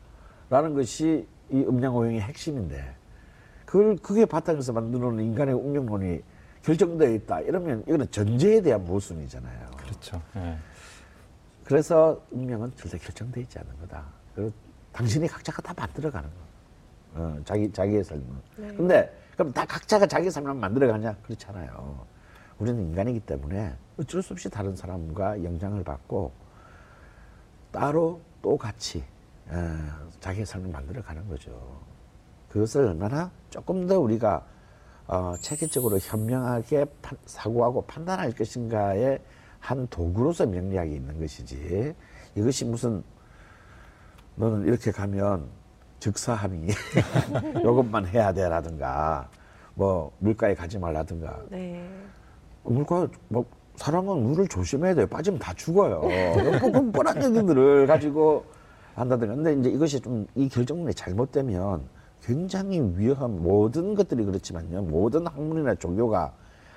라는 0.51 0.75
것이 0.75 1.27
이 1.51 1.57
음양오행의 1.57 2.21
핵심인데, 2.21 2.95
그걸, 3.65 3.97
그게 3.97 4.25
바탕에서 4.25 4.73
만들어놓은 4.73 5.23
인간의 5.25 5.55
운명론이 5.55 6.23
결정되어 6.63 7.11
있다. 7.11 7.41
이러면 7.41 7.83
이거는 7.87 8.11
전제에 8.11 8.61
대한 8.63 8.85
모순이잖아요. 8.85 9.71
그렇죠. 9.77 10.23
예. 10.37 10.57
그래서 11.65 12.23
운명은 12.31 12.73
절대 12.77 12.99
결정되어 12.99 13.43
있지 13.43 13.59
않는 13.59 13.79
거다. 13.81 14.05
그리고 14.35 14.53
당신이 14.93 15.29
각자가 15.29 15.61
다 15.61 15.75
만들어가는 15.77 16.29
거. 16.29 17.21
어, 17.21 17.39
자기, 17.45 17.71
자기의 17.71 18.05
삶을. 18.05 18.25
네. 18.57 18.69
근데, 18.75 19.19
그럼 19.35 19.53
다 19.53 19.65
각자가 19.67 20.07
자기 20.07 20.31
삶을 20.31 20.55
만들어가냐? 20.55 21.17
그렇잖아요. 21.25 22.07
우리는 22.59 22.83
인간이기 22.83 23.21
때문에 23.21 23.75
어쩔 23.99 24.23
수 24.23 24.33
없이 24.33 24.49
다른 24.51 24.75
사람과 24.75 25.43
영향을 25.45 25.85
받고 25.85 26.33
따로 27.71 28.21
또 28.43 28.57
같이 28.57 29.05
어, 29.49 30.09
자기의 30.21 30.45
삶을 30.47 30.71
만들어 30.71 31.03
가는 31.03 31.27
거죠. 31.29 31.81
그것을 32.49 32.87
얼마나 32.87 33.31
조금 33.51 33.87
더 33.87 33.99
우리가 34.01 34.45
어, 35.07 35.35
체계적으로 35.41 35.99
현명하게 35.99 36.85
판- 37.01 37.19
사고하고 37.27 37.83
판단할 37.87 38.33
것인가의 38.33 39.21
한 39.61 39.87
도구로서 39.89 40.47
명리학이 40.47 40.95
있는 40.95 41.19
것이지 41.19 41.95
이것이 42.35 42.65
무슨 42.65 43.03
너는 44.37 44.67
이렇게 44.67 44.93
가면 44.93 45.49
즉사함이 45.99 46.69
요것만 47.65 48.07
해야 48.07 48.33
돼라든가 48.33 49.29
뭐 49.75 50.13
물가에 50.19 50.55
가지 50.55 50.79
말라든가 50.79 51.43
네. 51.51 51.89
물가 52.65 53.09
뭐 53.29 53.45
사람은 53.77 54.23
물을 54.23 54.49
조심해야 54.49 54.95
돼요. 54.95 55.07
빠지면 55.07 55.39
다 55.39 55.53
죽어요. 55.55 56.03
뭐 56.73 56.91
뻔한 56.93 57.23
얘기들을 57.23 57.87
가지고 57.87 58.45
한다든가. 58.95 59.35
근데 59.37 59.53
이제 59.55 59.71
이것이 59.71 60.01
좀 60.01 60.27
이 60.35 60.49
결정론이 60.49 60.95
잘못되면 60.95 61.83
굉장히 62.23 62.81
위험한 62.97 63.43
모든 63.43 63.95
것들이 63.95 64.25
그렇지만요. 64.25 64.83
모든 64.83 65.27
학문이나 65.27 65.77
종교가 65.77 66.33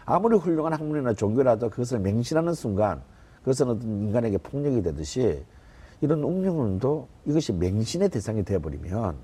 아무리 0.06 0.38
훌륭한 0.38 0.74
학문이나 0.74 1.14
종교라도 1.14 1.70
그것을 1.70 2.00
맹신하는 2.00 2.54
순간 2.54 3.02
그것은 3.40 3.70
어떤 3.70 3.90
인간에게 3.90 4.38
폭력이 4.38 4.84
되듯이 4.84 5.44
이런 6.02 6.24
운명론도 6.24 7.08
이것이 7.26 7.54
맹신의 7.54 8.10
대상이 8.10 8.44
되어버리면 8.44 9.16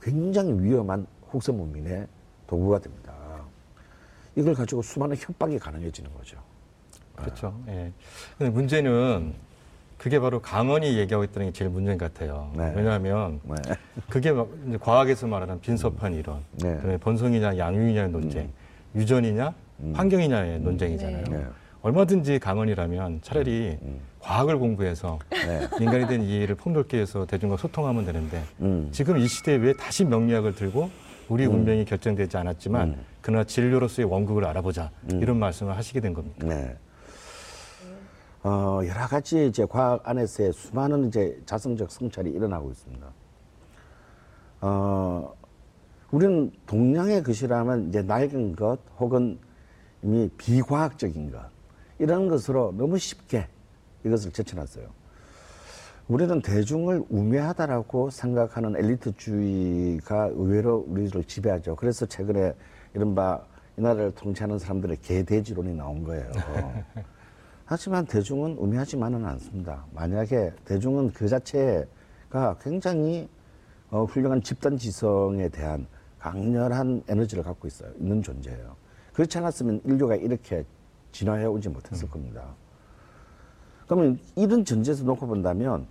굉장히 0.00 0.52
위험한 0.60 1.06
혹세무민의 1.32 2.06
도구가 2.46 2.80
됩니다. 2.80 3.03
이걸 4.36 4.54
가지고 4.54 4.82
수많은 4.82 5.16
협박이 5.16 5.58
가능해지는 5.58 6.12
거죠. 6.14 6.38
그렇죠. 7.14 7.58
예. 7.68 7.92
근데 8.36 8.50
문제는 8.50 9.34
그게 9.96 10.18
바로 10.18 10.40
강원이 10.40 10.98
얘기하고 10.98 11.24
있다는 11.24 11.48
게 11.48 11.52
제일 11.52 11.70
문제인 11.70 11.96
것 11.96 12.12
같아요. 12.12 12.50
네. 12.56 12.72
왜냐하면 12.76 13.40
네. 13.44 13.54
그게 14.08 14.34
과학에서 14.80 15.26
말하는 15.26 15.60
빈섭한 15.60 16.14
이론, 16.14 16.40
네. 16.52 16.74
그다음에 16.76 16.96
번성이냐 16.98 17.56
양육이냐의 17.56 18.10
논쟁, 18.10 18.50
유전이냐 18.94 19.54
환경이냐의 19.94 20.60
논쟁이잖아요. 20.60 21.24
네. 21.24 21.46
얼마든지 21.82 22.38
강원이라면 22.38 23.20
차라리 23.22 23.78
음. 23.82 24.00
과학을 24.18 24.58
공부해서 24.58 25.18
네. 25.30 25.68
인간에 25.80 26.06
대한 26.06 26.22
이해를 26.24 26.54
폭넓게 26.54 26.98
해서 26.98 27.26
대중과 27.26 27.58
소통하면 27.58 28.06
되는데 28.06 28.42
음. 28.60 28.88
지금 28.90 29.18
이 29.18 29.28
시대에 29.28 29.56
왜 29.56 29.74
다시 29.74 30.04
명리학을 30.04 30.54
들고 30.54 30.90
우리 31.28 31.46
운명이 31.46 31.84
결정되지 31.84 32.36
않았지만 32.36 32.88
음. 32.88 33.04
그러나 33.20 33.44
진료로서의 33.44 34.08
원국을 34.08 34.44
알아보자 34.44 34.90
이런 35.08 35.38
말씀을 35.38 35.76
하시게 35.76 36.00
된 36.00 36.12
겁니다. 36.12 36.46
네. 36.46 36.76
어, 38.42 38.80
여러 38.86 39.06
가지 39.06 39.46
이제 39.46 39.64
과학 39.64 40.06
안에서의 40.06 40.52
수많은 40.52 41.08
이제 41.08 41.40
자성적 41.46 41.90
성찰이 41.90 42.30
일어나고 42.30 42.70
있습니다. 42.70 43.06
어, 44.60 45.34
우리는 46.10 46.52
동양의 46.66 47.22
것이라면 47.22 47.88
이제 47.88 48.02
낡은 48.02 48.54
것 48.54 48.78
혹은 48.98 49.38
이미 50.02 50.28
비과학적인 50.36 51.30
것 51.30 51.40
이런 51.98 52.28
것으로 52.28 52.74
너무 52.76 52.98
쉽게 52.98 53.48
이것을 54.04 54.30
제쳐놨어요. 54.32 55.03
우리는 56.06 56.42
대중을 56.42 57.04
우매하다라고 57.08 58.10
생각하는 58.10 58.76
엘리트주의가 58.76 60.32
의외로 60.34 60.84
우리를 60.86 61.24
지배하죠. 61.24 61.76
그래서 61.76 62.04
최근에 62.04 62.52
이른바 62.92 63.42
이 63.78 63.80
나라를 63.80 64.14
통치하는 64.14 64.58
사람들의 64.58 64.98
개돼지론이 65.00 65.74
나온 65.74 66.04
거예요. 66.04 66.30
하지만 67.64 68.04
대중은 68.04 68.58
우매하지만은 68.58 69.24
않습니다. 69.24 69.86
만약에 69.92 70.52
대중은 70.66 71.12
그 71.14 71.26
자체가 71.26 72.58
굉장히 72.60 73.26
어, 73.90 74.04
훌륭한 74.04 74.42
집단 74.42 74.76
지성에 74.76 75.48
대한 75.48 75.86
강렬한 76.18 77.02
에너지를 77.08 77.42
갖고 77.42 77.66
있어요. 77.66 77.90
있는 77.98 78.22
존재예요. 78.22 78.76
그렇지 79.14 79.38
않았으면 79.38 79.80
인류가 79.84 80.16
이렇게 80.16 80.64
진화해 81.12 81.46
오지 81.46 81.70
못했을 81.70 82.08
겁니다. 82.10 82.54
그러면 83.86 84.18
이런 84.36 84.64
전제에서 84.64 85.04
놓고 85.04 85.26
본다면 85.26 85.86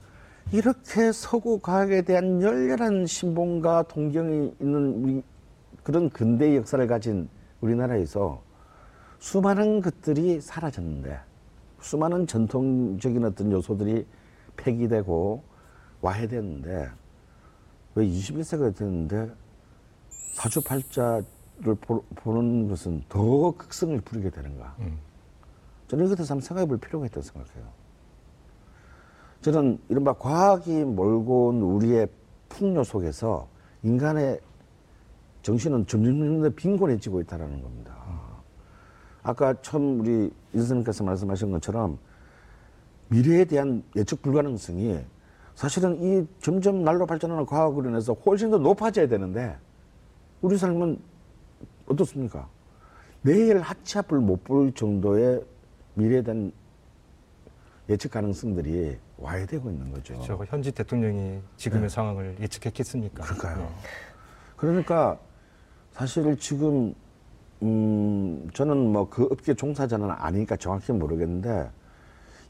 이렇게 0.52 1.12
서구 1.12 1.60
과학에 1.60 2.02
대한 2.02 2.42
열렬한 2.42 3.06
신봉과 3.06 3.84
동경이 3.84 4.56
있는 4.60 5.04
우리 5.04 5.24
그런 5.84 6.10
근대 6.10 6.56
역사를 6.56 6.86
가진 6.88 7.30
우리나라에서 7.62 8.42
수많은 9.20 9.82
것들이 9.82 10.42
사라졌는데 10.42 11.20
수많은 11.82 12.28
전통적인 12.28 13.24
어떤 13.26 13.52
요소들이 13.52 14.06
폐기되고 14.58 15.44
와해됐는데 16.02 16.90
왜 17.96 18.08
21세가 18.08 18.76
됐는데 18.76 19.32
사주팔자를 20.36 21.24
보, 21.82 22.04
보는 22.16 22.68
것은 22.68 23.04
더 23.08 23.52
극성을 23.52 24.00
부리게 24.02 24.30
되는가? 24.30 24.76
음. 24.80 24.98
저는 25.88 26.06
이것에 26.06 26.16
대해서 26.16 26.34
한번 26.34 26.46
생각해 26.46 26.68
볼 26.68 26.78
필요가 26.78 27.06
있다고 27.06 27.22
생각해요. 27.22 27.83
저는 29.44 29.78
이른바 29.90 30.14
과학이 30.14 30.86
몰고 30.86 31.48
온 31.48 31.62
우리의 31.62 32.08
풍요 32.48 32.82
속에서 32.86 33.46
인간의 33.84 34.40
정신은 35.42 35.86
점점 35.86 36.42
더 36.42 36.50
빈곤해지고 36.50 37.20
있다는 37.20 37.62
겁니다. 37.62 37.94
아까 39.22 39.54
처음 39.62 40.00
우리 40.00 40.28
이 40.54 40.58
선생님께서 40.58 41.04
말씀하신 41.04 41.52
것처럼 41.52 41.98
미래에 43.10 43.44
대한 43.44 43.84
예측 43.98 44.22
불가능성이 44.22 45.00
사실은 45.56 46.02
이 46.02 46.26
점점 46.40 46.86
날로 46.86 47.06
발전하는 47.06 47.46
과학으로 47.46 47.90
인해서 47.90 48.14
훨씬 48.14 48.50
더 48.50 48.58
높아져야 48.58 49.10
되는데 49.10 49.58
우리 50.42 50.58
삶은 50.58 50.98
어떻습니까? 51.88 52.48
내일 53.24 53.60
하치 53.60 53.98
앞을 53.98 54.20
못 54.20 54.46
볼 54.46 54.72
정도의 54.72 55.44
미래에 55.96 56.22
대한 56.22 56.54
예측 57.90 58.12
가능성들이 58.12 58.98
와해되고 59.28 59.70
있는 59.70 59.92
거죠. 59.92 60.22
저 60.26 60.36
현지 60.48 60.72
대통령이 60.72 61.40
지금의 61.56 61.90
상황을 61.90 62.36
예측했겠습니까? 62.42 63.24
네. 63.24 63.36
그러니까요. 63.36 63.58
네. 63.68 63.76
그러니까 64.58 65.18
사실 65.92 66.38
지금 66.38 66.94
음 67.62 68.50
저는 68.54 68.92
뭐 68.92 69.10
그 69.10 69.24
업계 69.32 69.54
종사자는 69.54 70.10
아니니까 70.12 70.58
정확히 70.58 70.92
모르겠는데 70.92 71.70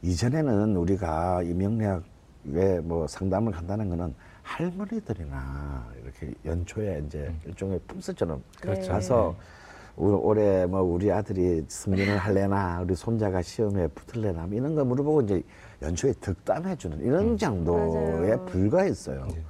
이전에는 0.02 0.76
우리가 0.76 1.44
이 1.44 1.54
명리학에 1.54 2.80
뭐 2.84 3.06
상담을 3.08 3.56
한다는 3.56 3.90
거는 3.90 4.14
할머니들이나 4.42 5.88
이렇게 6.04 6.34
연초에 6.46 7.04
이제 7.06 7.34
일종의 7.46 7.80
품새처럼 7.88 8.42
그렇죠. 8.60 8.92
가서 8.92 9.30
우- 9.30 9.63
올해 9.96 10.66
뭐 10.66 10.82
우리 10.82 11.12
아들이 11.12 11.64
승진을 11.68 12.18
할래나 12.18 12.82
우리 12.82 12.96
손자가 12.96 13.42
시험에 13.42 13.88
붙을래나 13.90 14.48
뭐 14.48 14.58
이런 14.58 14.74
거 14.74 14.84
물어보고 14.84 15.22
이제 15.22 15.44
연초에 15.82 16.14
덕담해 16.20 16.76
주는 16.78 17.00
이런 17.00 17.38
정도에 17.38 18.36
맞아요. 18.36 18.46
불과했어요. 18.46 19.28
예. 19.32 19.44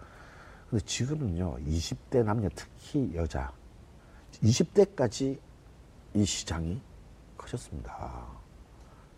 근데 0.69 0.85
지금은요, 0.85 1.57
20대 1.67 2.23
남녀, 2.23 2.49
특히 2.55 3.11
여자, 3.13 3.51
20대까지 4.41 5.37
이 6.15 6.25
시장이 6.25 6.81
커졌습니다. 7.37 8.25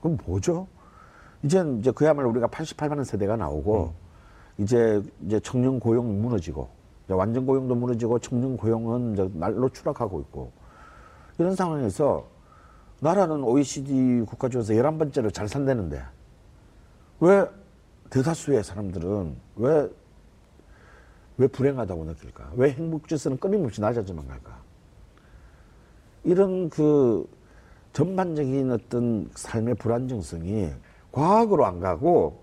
그럼 0.01 0.17
뭐죠? 0.25 0.67
이제 1.43 1.63
이제 1.79 1.91
그야말로 1.91 2.29
우리가 2.31 2.47
88만 2.47 2.97
원 2.97 3.03
세대가 3.05 3.37
나오고, 3.37 3.93
이제 4.57 5.01
이제 5.25 5.39
청년 5.39 5.79
고용 5.79 6.21
무너지고, 6.21 6.67
이제 7.05 7.13
완전 7.13 7.45
고용도 7.45 7.73
무너지고, 7.73 8.19
청년 8.19 8.57
고용은 8.57 9.13
이제 9.13 9.29
날로 9.33 9.69
추락하고 9.69 10.19
있고, 10.21 10.51
이런 11.37 11.55
상황에서 11.55 12.27
나라는 12.99 13.43
OECD 13.43 14.23
국가 14.27 14.49
중에서 14.49 14.73
11번째로 14.73 15.33
잘 15.33 15.47
산다는데, 15.47 16.01
왜 17.19 17.45
대다수의 18.09 18.63
사람들은 18.63 19.35
왜 19.57 19.89
왜 21.37 21.47
불행하다고 21.47 22.05
느낄까? 22.05 22.51
왜 22.55 22.71
행복 22.71 23.07
지수는 23.07 23.37
끊임없이 23.37 23.81
낮아져만 23.81 24.27
갈까? 24.27 24.57
이런 26.23 26.69
그 26.69 27.27
전반적인 27.93 28.71
어떤 28.71 29.29
삶의 29.35 29.75
불안정성이 29.75 30.71
과학으로 31.11 31.65
안 31.65 31.79
가고 31.79 32.41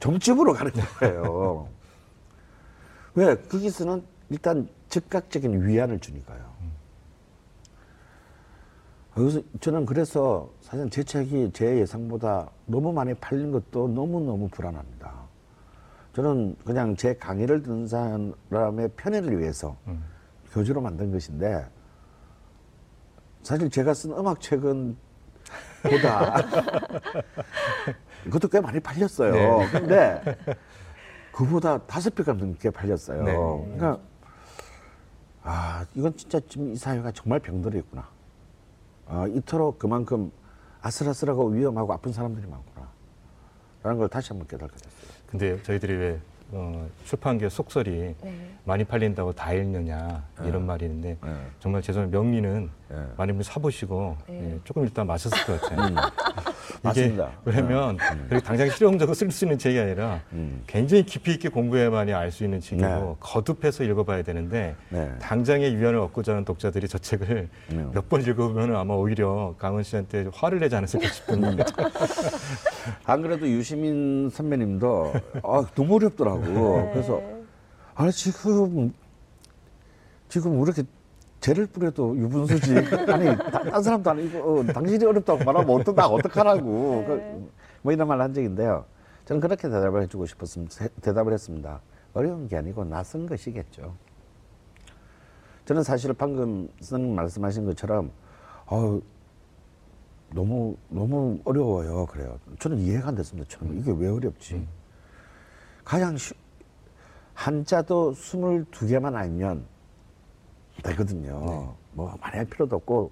정집으로 0.00 0.52
가는 0.54 0.72
거예요. 0.72 1.68
왜? 3.14 3.34
거기서는 3.36 4.02
일단 4.28 4.68
즉각적인 4.88 5.66
위안을 5.66 5.98
주니까요. 5.98 6.59
그래서 9.20 9.42
저는 9.60 9.84
그래서 9.84 10.50
사실 10.62 10.88
제 10.88 11.02
책이 11.02 11.50
제 11.52 11.78
예상보다 11.78 12.48
너무 12.64 12.90
많이 12.90 13.12
팔린 13.12 13.52
것도 13.52 13.88
너무너무 13.88 14.48
불안합니다. 14.48 15.12
저는 16.14 16.56
그냥 16.64 16.96
제 16.96 17.14
강의를 17.14 17.62
듣는 17.62 17.86
사람의 17.86 18.88
편의를 18.96 19.38
위해서 19.38 19.76
음. 19.86 20.02
교주로 20.52 20.80
만든 20.80 21.12
것인데 21.12 21.66
사실 23.42 23.68
제가 23.68 23.92
쓴 23.92 24.12
음악 24.12 24.40
책은 24.40 24.96
보다 25.82 26.36
그것도 28.24 28.48
꽤 28.48 28.60
많이 28.60 28.80
팔렸어요. 28.80 29.32
네. 29.32 29.68
근데 29.70 30.36
그보다 31.30 31.78
다섯 31.86 32.14
배가 32.14 32.32
넘게 32.32 32.70
팔렸어요. 32.70 33.22
네. 33.22 33.32
그러니까 33.34 33.98
아 35.42 35.84
이건 35.94 36.16
진짜 36.16 36.40
지금 36.48 36.72
이 36.72 36.76
사회가 36.76 37.12
정말 37.12 37.38
병들어 37.38 37.78
있구나. 37.78 38.19
아, 39.10 39.26
이토록 39.26 39.78
그만큼 39.78 40.30
아슬아슬하고 40.82 41.48
위험하고 41.48 41.92
아픈 41.92 42.12
사람들이 42.12 42.46
많구나. 42.46 42.88
라는 43.82 43.98
걸 43.98 44.08
다시 44.08 44.28
한번 44.28 44.46
깨닫게 44.46 44.76
됐어요. 44.76 45.10
근데 45.26 45.62
저희들이 45.62 45.96
왜 45.96 46.20
어, 46.52 46.88
출판계 47.04 47.48
속설이 47.48 48.14
네. 48.22 48.56
많이 48.64 48.84
팔린다고 48.84 49.32
다 49.32 49.52
읽느냐 49.52 50.24
이런 50.40 50.62
네. 50.62 50.66
말이 50.66 50.86
있는데 50.86 51.16
네. 51.22 51.46
정말 51.60 51.80
죄송해요 51.80 52.10
명리는 52.10 52.70
네. 52.88 53.06
많이 53.16 53.32
분 53.32 53.42
사보시고 53.42 54.16
네. 54.26 54.54
예, 54.54 54.60
조금 54.64 54.82
일단 54.82 55.06
마셨을 55.06 55.46
것 55.46 55.60
같아요. 55.60 55.94
음. 56.82 56.88
맞습니다. 56.88 57.30
왜냐면 57.44 57.98
그렇게 58.28 58.44
당장 58.44 58.70
실용적으로 58.70 59.14
쓸 59.14 59.30
수 59.30 59.44
있는 59.44 59.58
책이 59.58 59.78
아니라 59.78 60.20
음. 60.32 60.62
굉장히 60.66 61.04
깊이 61.04 61.32
있게 61.32 61.48
공부해야만이 61.48 62.12
알 62.14 62.30
수 62.30 62.44
있는 62.44 62.60
책이고 62.60 62.86
네. 62.88 63.14
거듭해서 63.18 63.82
읽어봐야 63.84 64.22
되는데 64.22 64.76
네. 64.88 65.10
당장의 65.20 65.74
유연을 65.74 65.98
얻고자 65.98 66.32
하는 66.32 66.44
독자들이 66.44 66.86
저 66.86 66.96
책을 66.96 67.48
네. 67.70 67.86
몇번 67.92 68.22
읽어보면 68.22 68.76
아마 68.76 68.94
오히려 68.94 69.54
강원 69.58 69.82
씨한테 69.82 70.30
화를 70.32 70.60
내지 70.60 70.76
않았을까 70.76 71.08
싶은 71.08 71.58
안 73.04 73.22
그래도 73.22 73.48
유시민 73.48 74.30
선배님도 74.30 75.12
아, 75.42 75.64
너무 75.74 75.96
어렵더라고. 75.96 76.40
네. 76.40 76.90
그래서 76.92 77.20
아니 77.96 78.12
지금 78.12 78.92
지금 80.28 80.52
왜 80.56 80.62
이렇게 80.62 80.84
죄를 81.40 81.66
뿌려도 81.66 82.16
유분수지. 82.16 82.76
아니 83.10 83.36
다- 83.36 83.62
딴 83.62 83.82
사람도 83.82 84.10
아니고 84.10 84.38
어, 84.60 84.64
당신이 84.64 85.04
어렵다고 85.04 85.42
말하면 85.44 85.80
어떡 85.80 85.94
나 85.94 86.06
어떡하라고. 86.06 86.60
네. 87.00 87.06
그, 87.06 87.50
뭐 87.82 87.92
이런 87.92 88.06
말 88.08 88.20
한 88.20 88.34
적인데요. 88.34 88.84
저는 89.24 89.40
그렇게 89.40 89.68
대답을 89.68 90.02
해주고 90.02 90.26
싶었습니다. 90.26 90.88
대답을 91.00 91.32
했습니다. 91.32 91.80
어려운 92.12 92.46
게 92.48 92.56
아니고 92.56 92.84
낯선 92.84 93.26
것이겠죠. 93.26 93.94
저는 95.64 95.82
사실 95.82 96.12
방금 96.12 96.68
선생님 96.80 97.14
말씀하신 97.14 97.64
것처럼 97.64 98.10
어, 98.66 99.00
너무 100.34 100.76
너무 100.88 101.38
어려워요. 101.44 102.06
그래요. 102.06 102.38
저는 102.58 102.78
이해가 102.78 103.08
안 103.08 103.14
됐습니다. 103.14 103.48
처음 103.48 103.78
이게 103.78 103.92
왜 103.96 104.08
어렵지? 104.08 104.66
가장 105.84 106.16
쉬, 106.16 106.34
한자도 107.34 108.12
22개만 108.12 109.14
알면 109.14 109.64
되거든요. 110.82 111.74
뭐 111.92 112.14
많이 112.20 112.36
할 112.36 112.44
필요도 112.46 112.76
없고 112.76 113.10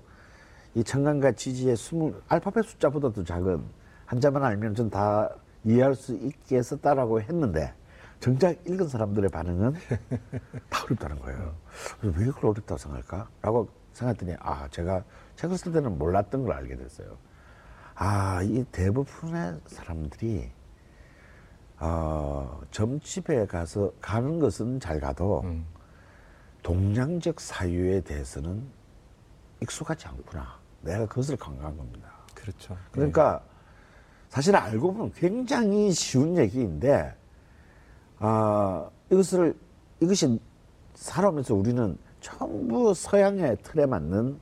이 0.75 0.85
청강과 0.85 1.33
지지의 1.33 1.75
20 1.75 2.15
알파벳 2.29 2.65
숫자보다도 2.65 3.25
작은 3.25 3.63
한자만 4.07 4.43
알면 4.45 4.75
전 4.75 4.91
다 4.91 5.29
이해할 5.65 5.95
수 5.95 6.15
있게 6.15 6.63
썼다라고 6.63 7.21
했는데 7.21 7.75
정작 8.21 8.53
읽은 8.67 8.89
사람들의 8.89 9.29
반응은 9.31 9.75
다 10.71 10.85
어렵다는 10.85 11.19
거예요. 11.21 11.55
그래서 12.01 12.19
왜 12.19 12.27
그걸 12.27 12.51
어렵다고 12.51 12.79
생각할까? 12.79 13.29
라고 13.43 13.69
생각했더니 13.93 14.35
아 14.41 14.69
제가 14.71 15.05
책을 15.37 15.57
쓸 15.59 15.73
때는 15.73 15.99
몰랐던 15.99 16.45
걸 16.45 16.55
알게 16.55 16.77
됐어요. 16.77 17.17
아 17.95 18.41
이 18.45 18.65
대부분의 18.71 19.61
사람들이 19.67 20.51
어, 21.81 22.61
점집에 22.71 23.47
가서 23.47 23.93
가는 24.01 24.39
것은 24.39 24.81
잘 24.81 25.01
가도 25.01 25.43
음. 25.45 25.65
동양적 26.63 27.41
사유에 27.41 28.01
대해서는 28.03 28.63
익숙하지 29.63 30.07
않구나. 30.09 30.59
내가 30.83 31.07
그것을 31.07 31.37
간과한 31.37 31.77
겁니다. 31.77 32.11
그렇죠. 32.35 32.77
그러니까 32.93 33.43
사실 34.29 34.55
알고 34.55 34.93
보면 34.93 35.13
굉장히 35.13 35.93
쉬운 35.93 36.37
얘기인데 36.37 37.15
아 38.19 38.89
이것을 39.11 39.57
이것이 40.01 40.41
살아오면서 40.95 41.55
우리는 41.55 41.97
전부 42.21 42.93
서양의 42.95 43.59
틀에 43.63 43.87
맞는 43.87 44.39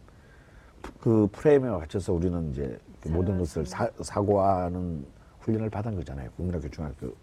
그 1.00 1.29
프레임에 1.33 1.68
맞춰서 1.68 2.12
우리는 2.12 2.50
이제 2.50 2.79
그 3.00 3.09
모든 3.09 3.38
것을 3.38 3.66
사, 3.66 3.88
사고하는 4.00 5.07
훈련을 5.40 5.70
받은 5.70 5.94
거잖아요. 5.96 6.31
국민학교, 6.33 6.68
중학교, 6.70 7.14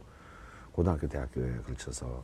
고등학교, 0.72 1.08
대학교에 1.08 1.58
걸쳐서 1.66 2.24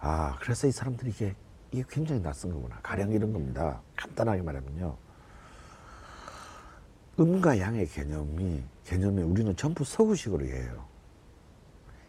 아 0.00 0.36
그래서 0.40 0.66
이 0.66 0.72
사람들이 0.72 1.10
이게 1.10 1.34
이게 1.72 1.84
굉장히 1.88 2.22
낯선 2.22 2.52
거구나. 2.52 2.78
가령 2.82 3.12
이런 3.12 3.32
겁니다. 3.32 3.80
간단하게 3.96 4.42
말하면요. 4.42 4.96
음과 7.20 7.58
양의 7.58 7.86
개념이 7.88 8.62
개념이 8.84 9.22
우리는 9.22 9.54
전부 9.56 9.84
서구식으로 9.84 10.44
이해해요. 10.44 10.84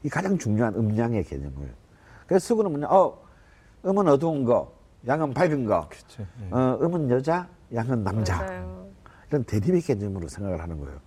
이 0.04 0.10
가장 0.10 0.38
중요한 0.38 0.76
음양의 0.76 1.26
개념을. 1.26 1.74
그래서 2.26 2.48
서구는 2.48 2.72
뭐냐? 2.72 2.88
어, 2.88 3.22
음은 3.86 4.08
어두운 4.08 4.46
거, 4.46 4.72
양은 5.08 5.34
밝은 5.34 5.66
거. 5.66 5.90
그렇죠. 5.90 6.26
예. 6.42 6.52
어, 6.52 6.80
음은 6.82 7.10
여자, 7.10 7.50
양은 7.74 8.04
남자. 8.04 8.38
맞아요. 8.38 8.88
이런 9.30 9.44
대립의 9.44 9.82
개념으로 9.82 10.28
생각을 10.28 10.62
하는 10.62 10.80
거예요. 10.80 11.00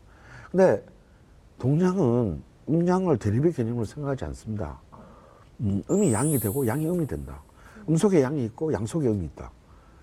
근데 0.50 0.84
동양은 1.58 2.42
음양을 2.68 3.18
대립의 3.18 3.52
개념으로 3.52 3.84
생각하지 3.84 4.24
않습니다. 4.26 4.80
음, 5.60 5.82
음이 5.90 6.12
양이 6.12 6.38
되고 6.38 6.66
양이 6.66 6.86
음이 6.88 7.06
된다. 7.06 7.40
음 7.88 7.96
속에 7.96 8.22
양이 8.22 8.44
있고 8.44 8.72
양 8.72 8.86
속에 8.86 9.08
음이 9.08 9.24
있다. 9.26 9.50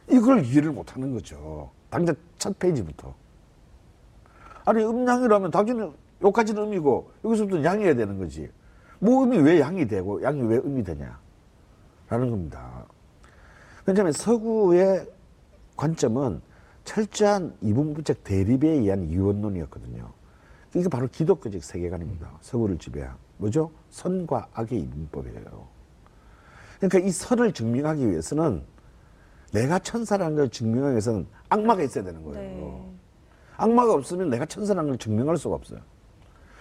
이걸 0.10 0.44
이해를 0.46 0.72
못 0.72 0.96
하는 0.96 1.14
거죠. 1.14 1.70
당장 1.90 2.16
첫 2.38 2.58
페이지부터. 2.58 3.14
아니, 4.66 4.84
음양이라면 4.84 5.52
당연히 5.52 5.92
여기까지는 6.22 6.64
음이고 6.64 7.12
여기서부터 7.24 7.64
양이어야 7.64 7.96
되는 7.96 8.18
거지. 8.18 8.50
뭐 9.00 9.24
음이 9.24 9.38
왜 9.40 9.60
양이 9.60 9.88
되고 9.88 10.22
양이 10.22 10.42
왜 10.42 10.58
음이 10.58 10.84
되냐. 10.84 11.20
라는 12.10 12.30
겁니다. 12.30 12.86
왜냐하면 13.86 14.14
서구의 14.14 15.08
관점은 15.76 16.42
철저한 16.84 17.56
이분법적 17.62 18.24
대립에 18.24 18.68
의한 18.68 19.04
이원론이었거든요. 19.04 20.12
이게 20.76 20.90
바로 20.90 21.08
기독교적 21.08 21.64
세계관입니다. 21.64 22.38
서구를 22.42 22.78
지배한 22.78 23.16
뭐죠? 23.38 23.72
선과 23.90 24.50
악의 24.54 24.80
이분법이에요. 24.82 25.79
그러니까 26.80 27.00
이 27.00 27.12
선을 27.12 27.52
증명하기 27.54 28.10
위해서는 28.10 28.64
내가 29.52 29.80
천사라는 29.80 30.36
걸 30.36 30.50
증명하기 30.50 30.92
위해서는 30.92 31.28
악마가 31.50 31.84
있어야 31.84 32.04
되는 32.04 32.24
거예요. 32.24 32.40
네. 32.40 32.94
악마가 33.58 33.94
없으면 33.94 34.30
내가 34.30 34.46
천사라는 34.46 34.92
걸 34.92 34.98
증명할 34.98 35.38
수가 35.38 35.56
없어요. 35.56 35.82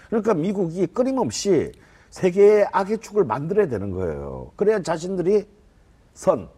그러니까 0.09 0.35
미국이 0.35 0.87
끊임없이 0.87 1.72
세계의 2.11 2.68
악의 2.72 2.98
축을 2.98 3.24
만들어야 3.24 3.68
되는 3.68 3.90
거예요. 3.90 4.50
그래야 4.57 4.83
자신들이 4.83 5.46
선, 6.14 6.48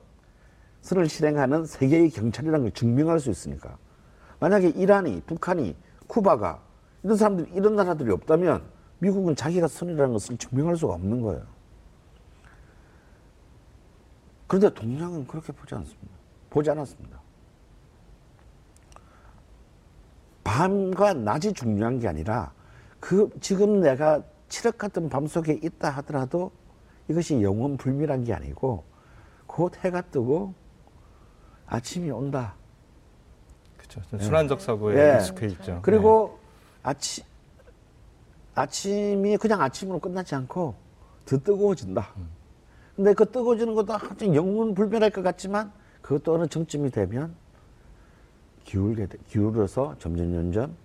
선을 0.83 1.09
실행하는 1.09 1.67
세계의 1.67 2.11
경찰이라는 2.11 2.63
걸 2.63 2.73
증명할 2.73 3.21
수 3.21 3.31
있으니까. 3.31 3.77
만약에 4.39 4.69
이란이, 4.69 5.21
북한이, 5.27 5.77
쿠바가 6.07 6.63
이런 7.03 7.17
사람들이 7.17 7.51
이런 7.55 7.77
나라들이 7.77 8.11
없다면 8.11 8.63
미국은 9.01 9.37
자기가 9.37 9.69
선이라는 9.69 10.13
것을 10.13 10.37
증명할 10.39 10.77
수가 10.77 10.95
없는 10.95 11.21
거예요. 11.21 11.43
그런데 14.51 14.69
동양은 14.75 15.29
그렇게 15.29 15.53
보지 15.53 15.77
않습니다. 15.77 16.13
보지 16.51 16.69
않았습니다. 16.71 17.21
밤과 20.43 21.15
낮이 21.15 21.53
중요한 21.53 22.01
게 22.01 22.09
아니라 22.09 22.53
그 22.99 23.31
지금 23.41 23.81
내가 23.81 24.25
칠흑 24.49 24.77
같은 24.77 25.09
밤 25.09 25.29
속에 25.29 25.61
있다 25.63 25.91
하더라도 25.91 26.51
이것이 27.07 27.41
영원 27.41 27.77
불멸한 27.77 28.25
게 28.25 28.35
아니고 28.35 28.83
곧 29.47 29.73
해가 29.85 30.01
뜨고 30.01 30.53
아침이 31.67 32.11
온다. 32.11 32.57
그렇죠. 33.77 34.03
좀 34.11 34.19
순환적 34.19 34.61
사고에 34.61 34.97
예. 34.97 35.17
익숙해 35.19 35.47
있죠. 35.47 35.79
그리고 35.83 36.41
아침 36.83 37.23
아침이 38.57 39.37
그냥 39.37 39.63
아침으로 39.63 40.01
끝나지 40.01 40.35
않고 40.35 40.75
더 41.25 41.39
뜨거워진다. 41.39 42.13
근데 43.01 43.15
그 43.15 43.25
뜨거워지는 43.25 43.75
것도 43.75 43.95
한참 43.95 44.35
영원 44.35 44.75
불멸할 44.75 45.09
것 45.09 45.23
같지만 45.23 45.73
그것도 46.03 46.35
어느 46.35 46.47
정점이 46.47 46.91
되면 46.91 47.35
기울게 48.65 49.07
돼, 49.07 49.17
기울어서 49.27 49.97
점점 49.99 50.31
점점 50.35 50.77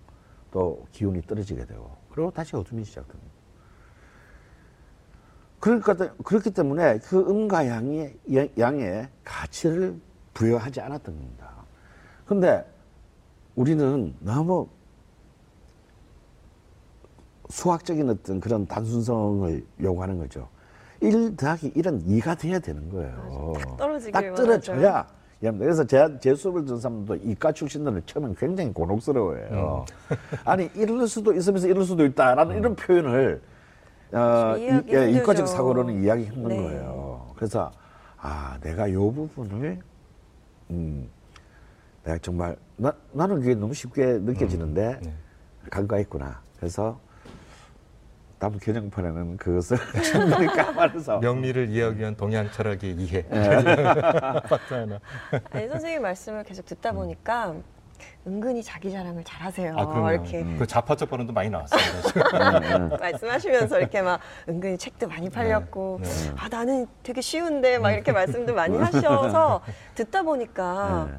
또 0.49 0.85
기운이 0.93 1.23
떨어지게 1.23 1.65
되고 1.65 1.91
그리고 2.09 2.31
다시 2.31 2.55
어둠이 2.55 2.85
시작됩니다. 2.85 3.29
그러니까 5.59 5.93
그렇기 6.23 6.51
때문에 6.51 6.99
그 6.99 7.19
음과 7.19 7.67
양의 7.67 8.17
양의 8.57 9.09
가치를 9.25 9.99
부여하지 10.33 10.79
않았던 10.79 11.17
겁니다. 11.17 11.65
근데 12.25 12.65
우리는 13.55 14.15
너무 14.21 14.69
수학적인 17.49 18.09
어떤 18.09 18.39
그런 18.39 18.65
단순성을 18.65 19.65
요구하는 19.81 20.17
거죠. 20.17 20.54
1 21.05 21.35
더하기 21.37 21.73
1은 21.73 22.05
2가 22.05 22.37
돼야 22.37 22.59
되는 22.59 22.89
거예요. 22.89 23.53
딱 23.55 23.77
떨어지길 23.77 24.11
딱 24.11 24.35
떨어져야. 24.35 25.07
그래서 25.39 25.85
제, 25.85 26.07
제 26.19 26.33
수업을 26.33 26.65
듣는 26.65 26.79
사람들도 26.79 27.29
이과 27.29 27.51
출신들은 27.51 28.01
처음엔 28.05 28.35
굉장히 28.35 28.73
곤혹스러워해요. 28.73 29.85
아니, 30.43 30.69
이럴 30.75 31.07
수도 31.07 31.33
있으면서 31.33 31.67
이럴 31.67 31.83
수도 31.83 32.05
있다라는 32.05 32.57
이런 32.57 32.75
표현을 32.75 33.41
어, 34.11 34.55
예. 34.57 35.11
이과적 35.11 35.47
사고로는 35.47 36.01
이해하기 36.01 36.25
힘든 36.25 36.47
네. 36.47 36.57
거예요. 36.57 37.27
그래서 37.35 37.71
아, 38.17 38.57
내가 38.61 38.91
요 38.91 39.11
부분을 39.11 39.79
음, 40.71 41.09
내가 42.03 42.17
정말 42.19 42.55
나, 42.77 42.93
나는 43.11 43.39
그게 43.39 43.53
너무 43.53 43.73
쉽게 43.73 44.05
느껴지는데 44.19 44.99
네. 45.03 45.13
간과했구나. 45.69 46.39
그래서 46.57 46.99
다음 48.37 48.59
개정판에는 48.59 49.37
그것을 49.37 49.77
충분히 50.03 50.47
감안해서 50.47 51.19
명리를 51.19 51.69
이해하기 51.69 51.99
위한 51.99 52.15
동양 52.15 52.51
철학의 52.51 52.91
이해. 52.91 53.23
네. 53.29 53.83
파트 54.41 54.73
하나. 54.73 54.99
아니, 55.51 55.67
선생님 55.67 56.01
말씀을 56.01 56.43
계속 56.43 56.65
듣다 56.65 56.91
보니까 56.91 57.55
은근히 58.27 58.61
자기 58.61 58.91
자랑을 58.91 59.23
잘하세요. 59.23 59.75
아. 59.77 60.11
이렇게 60.11 60.43
그 60.57 60.67
자파적 60.67 61.09
발언도 61.09 61.31
많이 61.31 61.49
나왔습니다. 61.49 62.97
말씀하시면서 62.99 63.79
이렇게 63.79 64.01
막 64.01 64.19
은근히 64.49 64.77
책도 64.77 65.07
많이 65.07 65.29
팔렸고 65.29 65.99
네, 66.01 66.09
네. 66.09 66.33
아 66.37 66.49
나는 66.49 66.87
되게 67.03 67.21
쉬운데 67.21 67.77
막 67.77 67.91
이렇게 67.91 68.11
말씀도 68.11 68.53
많이 68.53 68.77
하셔서 68.77 69.61
듣다 69.93 70.23
보니까 70.23 71.07
네. 71.09 71.17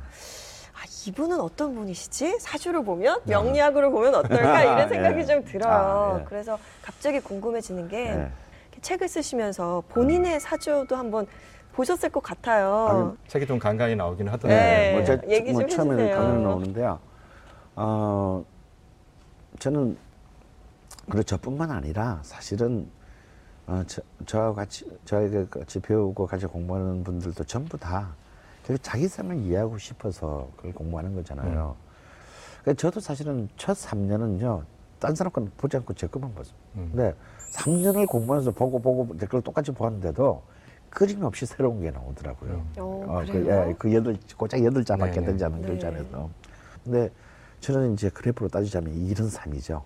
아 1.06 1.08
이분은 1.08 1.40
어떤 1.40 1.74
분이시지 1.74 2.38
사주를 2.40 2.84
보면 2.84 3.20
명리학으로 3.24 3.90
보면 3.90 4.14
어떨까 4.16 4.62
이런 4.62 4.88
생각이 4.90 5.20
예. 5.20 5.24
좀 5.24 5.44
들어요. 5.44 5.72
아, 5.72 6.20
예. 6.20 6.24
그래서 6.24 6.58
갑자기 6.82 7.20
궁금해지는 7.20 7.88
게 7.88 8.06
예. 8.08 8.30
책을 8.80 9.08
쓰시면서 9.08 9.82
본인의 9.88 10.40
사주도 10.40 10.96
한번 10.96 11.26
보셨을 11.72 12.10
것 12.10 12.22
같아요. 12.22 13.16
책이 13.28 13.46
좀 13.46 13.58
간간히 13.58 13.94
나오긴 13.94 14.28
하던데. 14.28 14.48
네. 14.48 14.92
뭐, 14.94 15.04
제, 15.04 15.20
얘기 15.28 15.52
뭐좀 15.52 15.68
처음에 15.68 15.94
해주세요. 15.94 16.16
강연 16.16 16.42
나오는데요. 16.42 16.98
어, 17.76 18.44
저는 19.58 19.96
그렇죠. 21.10 21.36
뿐만 21.38 21.70
아니라 21.70 22.20
사실은 22.22 22.88
어, 23.66 23.82
저, 23.86 24.00
저와 24.24 24.54
같이 24.54 24.86
저에게 25.04 25.46
같이 25.50 25.80
배우고 25.80 26.26
같이 26.26 26.46
공부하는 26.46 27.04
분들도 27.04 27.44
전부 27.44 27.76
다 27.78 28.14
결국 28.66 28.82
자기 28.82 29.06
삶을 29.06 29.36
이해하고 29.42 29.78
싶어서 29.78 30.50
그걸 30.56 30.72
공부하는 30.72 31.14
거잖아요. 31.14 31.76
그러니까 32.62 32.80
저도 32.80 32.98
사실은 32.98 33.48
첫 33.56 33.76
3년은요, 33.76 34.64
딴 34.98 35.14
사람 35.14 35.32
건 35.32 35.52
보지 35.56 35.76
않고 35.76 35.94
제 35.94 36.08
것만 36.08 36.34
봤어요. 36.34 36.54
음. 36.74 36.88
근데 36.92 37.14
3년을 37.52 38.08
공부하면서 38.08 38.50
보고 38.50 38.80
보고 38.80 39.16
댓글 39.16 39.40
똑같이 39.40 39.70
보았는데도 39.70 40.42
끊임없이 40.90 41.46
새로운 41.46 41.80
게 41.80 41.92
나오더라고요. 41.92 42.50
음. 42.50 42.72
어, 42.78 43.22
그, 43.24 43.32
그래요? 43.32 43.68
예, 43.68 43.74
그 43.78 43.94
여덟, 43.94 44.16
고작 44.36 44.64
여덟 44.64 44.84
자밖에. 44.84 45.24
되지 45.24 45.44
않은 45.44 45.60
네. 45.60 45.68
글자에서. 45.68 46.28
근데 46.82 47.10
저는 47.60 47.92
이제 47.92 48.08
그래프로 48.08 48.48
따지자면 48.48 48.94
이런 48.94 49.30
삶이죠. 49.30 49.84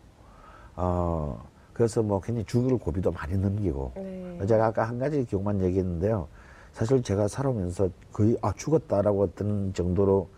어, 0.77 1.45
그래서 1.75 2.03
뭐 2.03 2.19
굉장히 2.23 2.47
죽을 2.47 2.79
고비도 2.79 3.13
많이 3.13 3.37
넘기고. 3.37 3.93
네. 3.97 4.47
제가 4.47 4.67
아까 4.67 4.85
한 4.89 4.99
가지 4.99 5.23
기억만 5.27 5.61
얘기했는데요. 5.61 6.29
사실 6.73 7.03
제가 7.03 7.29
살아오면서 7.29 7.91
거의 8.13 8.37
아, 8.43 8.53
죽었다라고 8.53 9.35
드는 9.35 9.75
정도로 9.75 10.29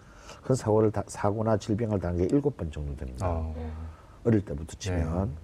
큰 0.43 0.55
사고를, 0.55 0.91
다, 0.91 1.03
사고나 1.07 1.57
질병을 1.57 2.01
당한 2.01 2.19
게 2.19 2.25
일곱 2.25 2.57
번 2.57 2.71
정도 2.71 2.97
됩니다. 2.97 3.29
어. 3.29 3.55
어릴 4.25 4.45
때부터 4.45 4.75
치면. 4.79 5.29
네. 5.29 5.35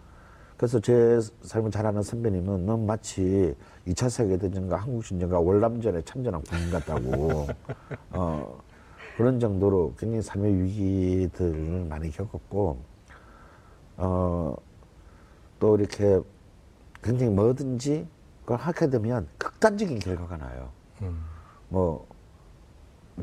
그래서 0.57 0.81
제 0.81 1.20
삶을 1.42 1.70
잘 1.70 1.87
아는 1.87 2.03
선배님은 2.03 2.66
넌 2.66 2.85
마치 2.85 3.55
2차 3.87 4.11
세계대전과 4.11 4.77
한국신전과 4.77 5.38
월남전에 5.38 6.03
참전한 6.03 6.42
군인 6.42 6.70
같다고. 6.70 7.46
어, 8.11 8.59
그런 9.16 9.38
정도로 9.38 9.94
굉장히 9.96 10.22
삶의 10.22 10.62
위기들을 10.62 11.87
많이 11.88 12.11
겪었고, 12.11 12.79
어, 13.98 14.57
또 15.61 15.77
이렇게 15.77 16.20
굉장히 17.03 17.33
뭐든지 17.33 18.07
그걸 18.40 18.59
하게 18.59 18.90
되면 18.90 19.29
극단적인 19.38 20.01
결과가 20.01 20.37
나요. 20.38 20.70
음. 21.02 21.24
뭐, 21.68 22.06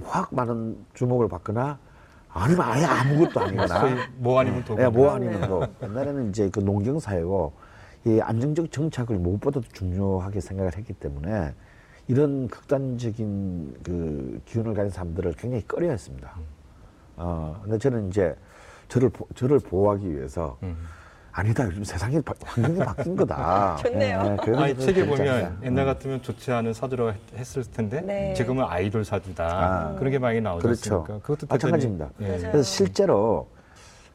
확 0.04 0.34
많은 0.34 0.78
주목을 0.94 1.28
받거나 1.30 1.80
아니면 2.30 2.62
아예 2.64 2.84
아무것도 2.84 3.40
아니거나. 3.40 3.84
뭐 4.18 4.40
아니면 4.40 4.64
도. 4.66 4.76
예, 4.80 4.88
뭐 4.88 5.12
아니면 5.12 5.48
뭐. 5.50 5.68
옛날에는 5.82 6.30
이제 6.30 6.50
그 6.50 6.60
농경 6.60 7.00
사회고 7.00 7.54
이 8.06 8.20
안정적 8.22 8.72
정착을 8.72 9.18
무엇보다도 9.18 9.68
중요하게 9.72 10.42
생각을 10.42 10.76
했기 10.78 10.94
때문에 10.94 11.54
이런 12.08 12.48
극단적인 12.50 13.80
그 13.84 14.42
기운을 14.46 14.74
가진 14.74 14.92
사람들을 14.92 15.34
굉장히 15.38 15.66
꺼려했습니다. 15.66 16.32
어, 17.18 17.60
근데 17.64 17.78
저는 17.78 18.10
이제 18.10 18.36
저를 18.90 19.10
보- 19.10 19.28
저를 19.34 19.60
보호하기 19.60 20.14
위해서 20.14 20.58
음. 20.64 20.76
아니다 21.38 21.66
요즘 21.66 21.84
세상이 21.84 22.22
바- 22.22 22.34
환경이 22.46 22.80
바뀐 22.80 23.14
거다. 23.14 23.76
좋네요. 23.84 24.22
예, 24.26 24.38
그래서 24.42 24.62
아니 24.64 24.78
책에. 24.80 25.06
보면 25.06 25.60
옛날 25.64 25.86
같으면 25.86 26.22
좋지 26.22 26.50
않은 26.50 26.74
사주라고 26.74 27.12
했- 27.12 27.34
했을 27.38 27.62
텐데 27.66 28.00
네. 28.00 28.34
지금은 28.36 28.64
아이돌 28.64 29.04
사주다 29.04 29.44
아. 29.46 29.96
그런 29.96 30.12
게 30.12 30.18
많이 30.20 30.40
나오지 30.40 30.64
그렇죠. 30.64 31.04
그것도 31.04 31.48
마찬가지입니다. 31.50 32.10
예. 32.22 32.38
그래서 32.38 32.64
실제로 32.64 33.50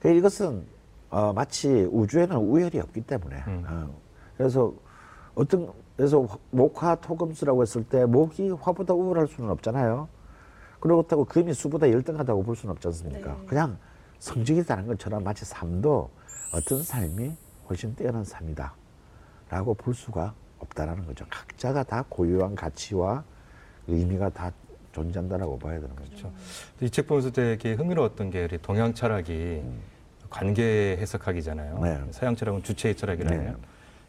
그 0.01 0.09
이것은 0.11 0.65
어, 1.11 1.33
마치 1.35 1.69
우주에는 1.93 2.37
우열이 2.37 2.81
없기 2.81 3.03
때문에 3.03 3.37
음. 3.49 3.65
어, 3.69 3.91
그래서 4.39 4.73
어떤 5.35 5.71
그래서 5.99 6.23
화- 6.23 6.39
목화 6.51 6.95
토금수라고 6.95 7.61
했을 7.61 7.85
때 7.85 8.07
목이 8.07 8.49
화보다 8.63 8.95
우월할 8.95 9.27
수는 9.29 9.51
없잖아요. 9.51 10.09
그렇다고 10.81 11.27
금이 11.27 11.53
수보다 11.53 11.91
열등하다고 11.91 12.43
볼 12.45 12.57
수는 12.57 12.73
없지 12.73 12.89
않습니까? 12.89 13.33
네. 13.33 13.47
그냥 13.47 13.77
성적이 14.21 14.65
다른 14.65 14.87
것처럼 14.87 15.23
마치 15.23 15.45
삶도 15.45 16.09
어떤 16.53 16.83
삶이 16.83 17.33
훨씬 17.69 17.95
뛰어난 17.95 18.25
삶이다. 18.25 18.75
라고 19.49 19.75
볼 19.75 19.95
수가 19.95 20.35
없다라는 20.59 21.07
거죠. 21.07 21.25
각자가 21.31 21.83
다 21.83 22.05
고유한 22.09 22.55
가치와 22.55 23.25
의미가 23.87 24.31
다 24.31 24.53
존재한다라고 24.93 25.59
봐야 25.59 25.81
되는 25.81 25.95
거죠. 25.95 26.09
그렇죠. 26.11 26.33
이 26.81 26.91
책 26.91 27.07
보면서 27.07 27.31
되게 27.31 27.75
흥미로웠던 27.75 28.31
게 28.31 28.45
우리 28.45 28.59
동양 28.59 28.93
철학이 28.95 29.63
관계 30.29 30.97
해석학이잖아요. 31.01 31.77
음. 31.77 31.83
네. 31.83 32.01
서양 32.13 32.37
철학은 32.37 32.63
주체의 32.63 32.97
철학이라면. 32.97 33.45
네. 33.45 33.55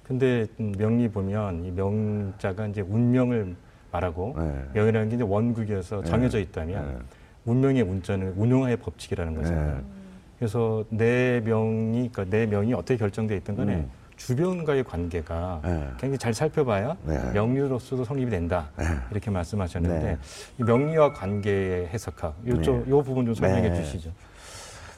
근데 0.03 0.47
음, 0.59 0.73
명리 0.77 1.07
보면 1.09 1.63
이 1.65 1.71
명자가 1.71 2.67
이제 2.67 2.81
운명을 2.81 3.55
말하고 3.91 4.35
네. 4.37 4.65
명이라는 4.73 5.09
게 5.09 5.15
이제 5.15 5.23
원국이어서 5.23 6.01
네. 6.01 6.09
정해져 6.09 6.39
있다면 6.39 6.87
네. 6.87 6.99
운명의 7.45 7.83
운자는 7.83 8.33
운용화의 8.37 8.77
법칙이라는 8.77 9.35
거잖아요. 9.35 10.00
네. 10.41 10.47
그래서 10.47 10.83
내 10.89 11.39
명이 11.45 12.09
그러니까 12.11 12.25
내 12.25 12.47
명이 12.47 12.73
어떻게 12.73 12.97
결정돼 12.97 13.35
있든 13.37 13.55
간에 13.55 13.75
음. 13.75 13.91
주변과의 14.17 14.83
관계가 14.83 15.61
네. 15.63 15.87
굉장히 15.99 16.17
잘 16.17 16.33
살펴봐야 16.33 16.97
네. 17.05 17.31
명리로서도 17.31 18.03
성립이 18.03 18.31
된다 18.31 18.69
네. 18.75 18.85
이렇게 19.11 19.29
말씀하셨는데 19.29 20.03
네. 20.03 20.17
이 20.57 20.63
명리와 20.63 21.13
관계의 21.13 21.87
해석학 21.89 22.35
요쪽 22.47 22.89
요 22.89 23.03
부분 23.03 23.25
좀 23.25 23.35
설명해 23.35 23.69
네. 23.69 23.75
주시죠. 23.75 24.11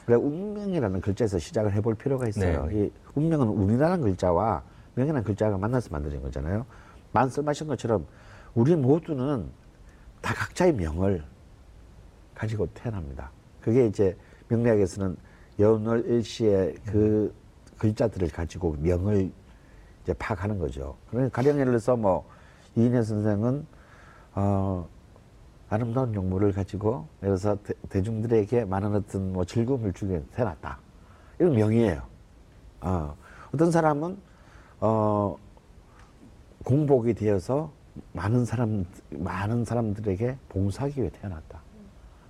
그래 0.06 0.16
운명이라는 0.16 1.00
글자에서 1.02 1.38
시작을 1.38 1.72
해볼 1.74 1.94
필요가 1.94 2.26
있어요. 2.26 2.66
네. 2.66 2.86
이 2.86 2.90
운명은 3.14 3.46
운이라는 3.48 4.00
글자와 4.00 4.62
명이라는 4.94 5.24
글자가 5.24 5.58
만나서 5.58 5.90
만들어진 5.90 6.22
거잖아요. 6.22 6.64
말씀하신 7.12 7.66
것처럼 7.66 8.06
우리 8.54 8.76
모두는 8.76 9.46
다 10.22 10.32
각자의 10.34 10.72
명을 10.74 11.22
가지고 12.34 12.66
태어납니다. 12.72 13.30
그게 13.60 13.86
이제 13.86 14.16
명리학에서는 14.48 15.16
여운월 15.58 16.06
일시의 16.06 16.76
그 16.86 17.34
글자들을 17.78 18.28
가지고 18.28 18.76
명을 18.80 19.30
이제 20.02 20.12
파악하는 20.14 20.58
거죠. 20.58 20.96
그러니까 21.10 21.34
가령 21.34 21.58
예를 21.58 21.72
들어서 21.72 21.96
뭐 21.96 22.24
이인혜 22.76 23.02
선생은 23.02 23.66
어 24.34 24.88
아름다운 25.68 26.14
용모를 26.14 26.52
가지고 26.52 27.06
예를 27.22 27.36
들어서 27.36 27.58
대, 27.88 28.02
중들에게 28.02 28.64
많은 28.64 28.94
어떤 28.94 29.32
뭐 29.32 29.44
즐거움을 29.44 29.92
주게 29.92 30.22
태어났다. 30.34 30.78
이건 31.40 31.54
명이에요. 31.54 32.02
어, 32.80 33.16
어떤 33.52 33.70
사람은 33.70 34.18
어 34.80 35.36
공복이 36.64 37.14
되어서 37.14 37.72
많은 38.12 38.44
사람 38.44 38.84
많은 39.10 39.64
사람들에게 39.64 40.36
봉사하기 40.48 41.00
위해 41.00 41.10
태어났다. 41.10 41.60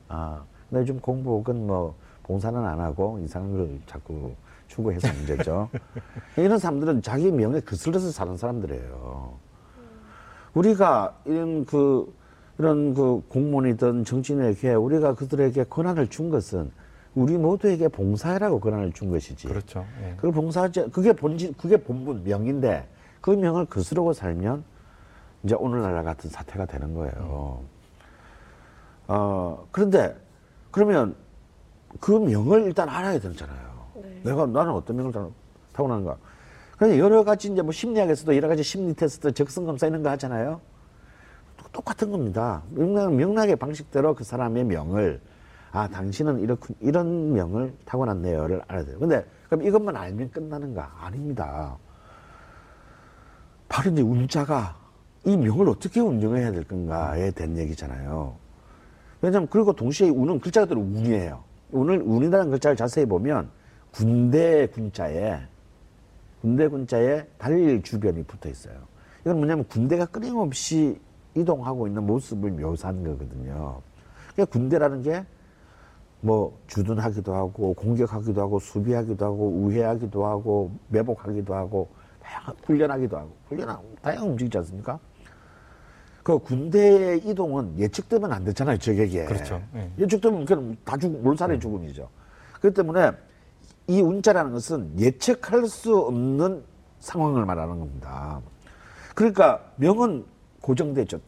아, 0.09 0.45
근데 0.69 0.83
요즘 0.83 1.01
공복은 1.01 1.67
뭐 1.67 1.97
봉사는 2.25 2.59
안 2.59 2.81
하고 2.81 3.19
걸 3.33 3.79
자꾸 3.87 4.35
추구해서 4.69 5.13
문제죠. 5.13 5.69
이런 6.37 6.59
사람들은 6.59 7.03
자기 7.03 7.31
명에 7.31 7.61
거슬려서 7.61 8.11
사는 8.11 8.37
사람들이에요. 8.37 9.35
우리가 10.55 11.17
이런 11.25 11.65
그 11.65 12.13
이런 12.59 12.95
그 12.95 13.23
공무원이든 13.29 14.05
정치인에게 14.05 14.75
우리가 14.75 15.15
그들에게 15.15 15.65
권한을 15.65 16.09
준 16.09 16.31
것은 16.31 16.71
우리 17.15 17.37
모두에게 17.37 17.89
봉사해라고 17.89 18.61
권한을 18.61 18.93
준 18.93 19.11
것이지. 19.11 19.47
그렇죠. 19.49 19.85
예. 20.03 20.15
그걸 20.17 20.33
봉사하지 20.33 20.91
그게 20.93 21.13
본질 21.13 21.55
그게 21.57 21.77
본분 21.77 22.25
명인데 22.25 22.89
그 23.21 23.31
명을 23.31 23.67
거스르고 23.67 24.13
살면 24.13 24.65
이제 25.43 25.55
오늘날 25.55 26.03
같은 26.05 26.31
사태가 26.31 26.67
되는 26.67 26.95
거예요. 26.95 27.61
어 29.09 29.67
그런데 29.71 30.17
그러면 30.71 31.15
그 32.01 32.13
명을 32.13 32.65
일단 32.65 32.89
알아야 32.89 33.19
되잖아요. 33.19 33.59
네. 33.97 34.21
내가 34.25 34.47
나는 34.47 34.73
어떤 34.73 34.97
명을 34.97 35.13
타- 35.13 35.29
타고나는가. 35.73 36.17
그래서 36.77 36.99
여러 36.99 37.23
가지 37.25 37.53
이제 37.53 37.63
뭐 37.63 37.73
심리학에서도 37.73 38.35
여러 38.37 38.49
가지 38.49 38.63
심리 38.63 38.95
테스트, 38.95 39.33
적성 39.33 39.65
검사 39.65 39.87
이런 39.87 40.03
거 40.03 40.11
하잖아요. 40.11 40.61
똑같은 41.73 42.11
겁니다. 42.11 42.63
명락, 42.71 43.15
명락의 43.15 43.57
방식대로 43.57 44.15
그 44.15 44.25
사람의 44.25 44.65
명을 44.65 45.21
아 45.73 45.89
당신은 45.89 46.41
이렇게 46.41 46.73
이런 46.81 47.33
명을 47.33 47.75
타고났네요를 47.85 48.63
알아야 48.69 48.85
돼요. 48.85 48.99
근데 48.99 49.25
그럼 49.49 49.65
이것만 49.67 49.97
알면 49.97 50.31
끝나는가? 50.31 50.93
아닙니다. 51.01 51.77
바로 53.69 53.91
이제 53.91 54.03
운자가 54.03 54.77
이 55.25 55.37
명을 55.37 55.69
어떻게 55.69 56.01
운영해야 56.01 56.53
될 56.53 56.65
건가에 56.65 57.31
대한 57.33 57.57
얘기잖아요. 57.57 58.37
왜냐하면 59.21 59.49
그리고 59.51 59.73
동시에 59.73 60.11
운은 60.11 60.39
글자 60.39 60.61
그대로 60.61 60.81
운이에요. 60.81 61.43
운을 61.73 62.03
운이라는 62.03 62.51
글자를 62.51 62.77
자세히 62.77 63.07
보면 63.07 63.51
군대 63.91 64.67
군자에 64.69 65.41
군대 66.41 66.69
군자에 66.69 67.27
달릴 67.39 67.83
주변이 67.83 68.23
붙어 68.25 68.49
있어요. 68.49 68.75
이건 69.23 69.39
뭐냐면 69.39 69.67
군대가 69.69 70.05
끊임없이 70.07 71.01
이동하고 71.35 71.87
있는 71.87 72.05
모습을 72.05 72.51
묘사한 72.51 73.03
거거든요. 73.03 73.81
그러니까 74.35 74.53
군대라는 74.53 75.03
게 75.03 75.25
뭐 76.25 76.59
주둔하기도 76.69 77.35
하고 77.35 77.75
공격하기도 77.75 78.41
하고 78.41 78.59
수비하기도 78.59 79.23
하고 79.23 79.47
우회하기도 79.47 80.25
하고 80.25 80.71
매복하기도 80.89 81.55
하고 81.55 81.87
다양한 82.23 82.55
훈련하기도 82.65 83.19
하고 83.19 83.31
훈련하고 83.49 83.95
다양한 84.01 84.31
움직이지 84.31 84.57
않습니까? 84.57 84.99
그 86.25 86.39
군대의 86.39 87.19
이동은 87.19 87.79
예측되면 87.79 88.33
안 88.33 88.45
되잖아요, 88.45 88.79
적에게. 88.79 89.27
그렇죠. 89.27 89.63
예. 89.77 89.93
예측되면 89.99 90.47
그냥 90.47 90.77
다 90.83 90.97
죽, 90.97 91.13
몰살의 91.23 91.61
죽음이죠. 91.61 92.09
그렇기 92.61 92.75
때문에 92.75 93.13
이 93.89 94.01
운자라는 94.01 94.53
것은 94.53 94.99
예측할 94.99 95.67
수 95.69 95.95
없는 95.99 96.65
상황을 97.01 97.45
말하는 97.45 97.79
겁니다. 97.79 98.41
그러니까 99.15 99.63
명은 99.77 100.25
고정되죠. 100.63 101.21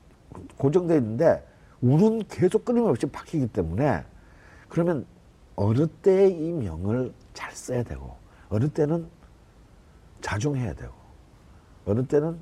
고정돼 0.56 0.96
있는데 0.96 1.46
운은 1.82 2.22
계속 2.28 2.64
끊임없이 2.64 3.04
바뀌기 3.06 3.48
때문에 3.48 4.02
그러면 4.70 5.04
어느 5.56 5.86
때 5.86 6.30
이 6.30 6.52
명을 6.52 7.12
잘 7.34 7.52
써야 7.52 7.82
되고 7.82 8.16
어느 8.48 8.66
때는 8.70 9.06
자중해야 10.22 10.72
되고 10.72 10.94
어느 11.84 12.02
때는 12.06 12.38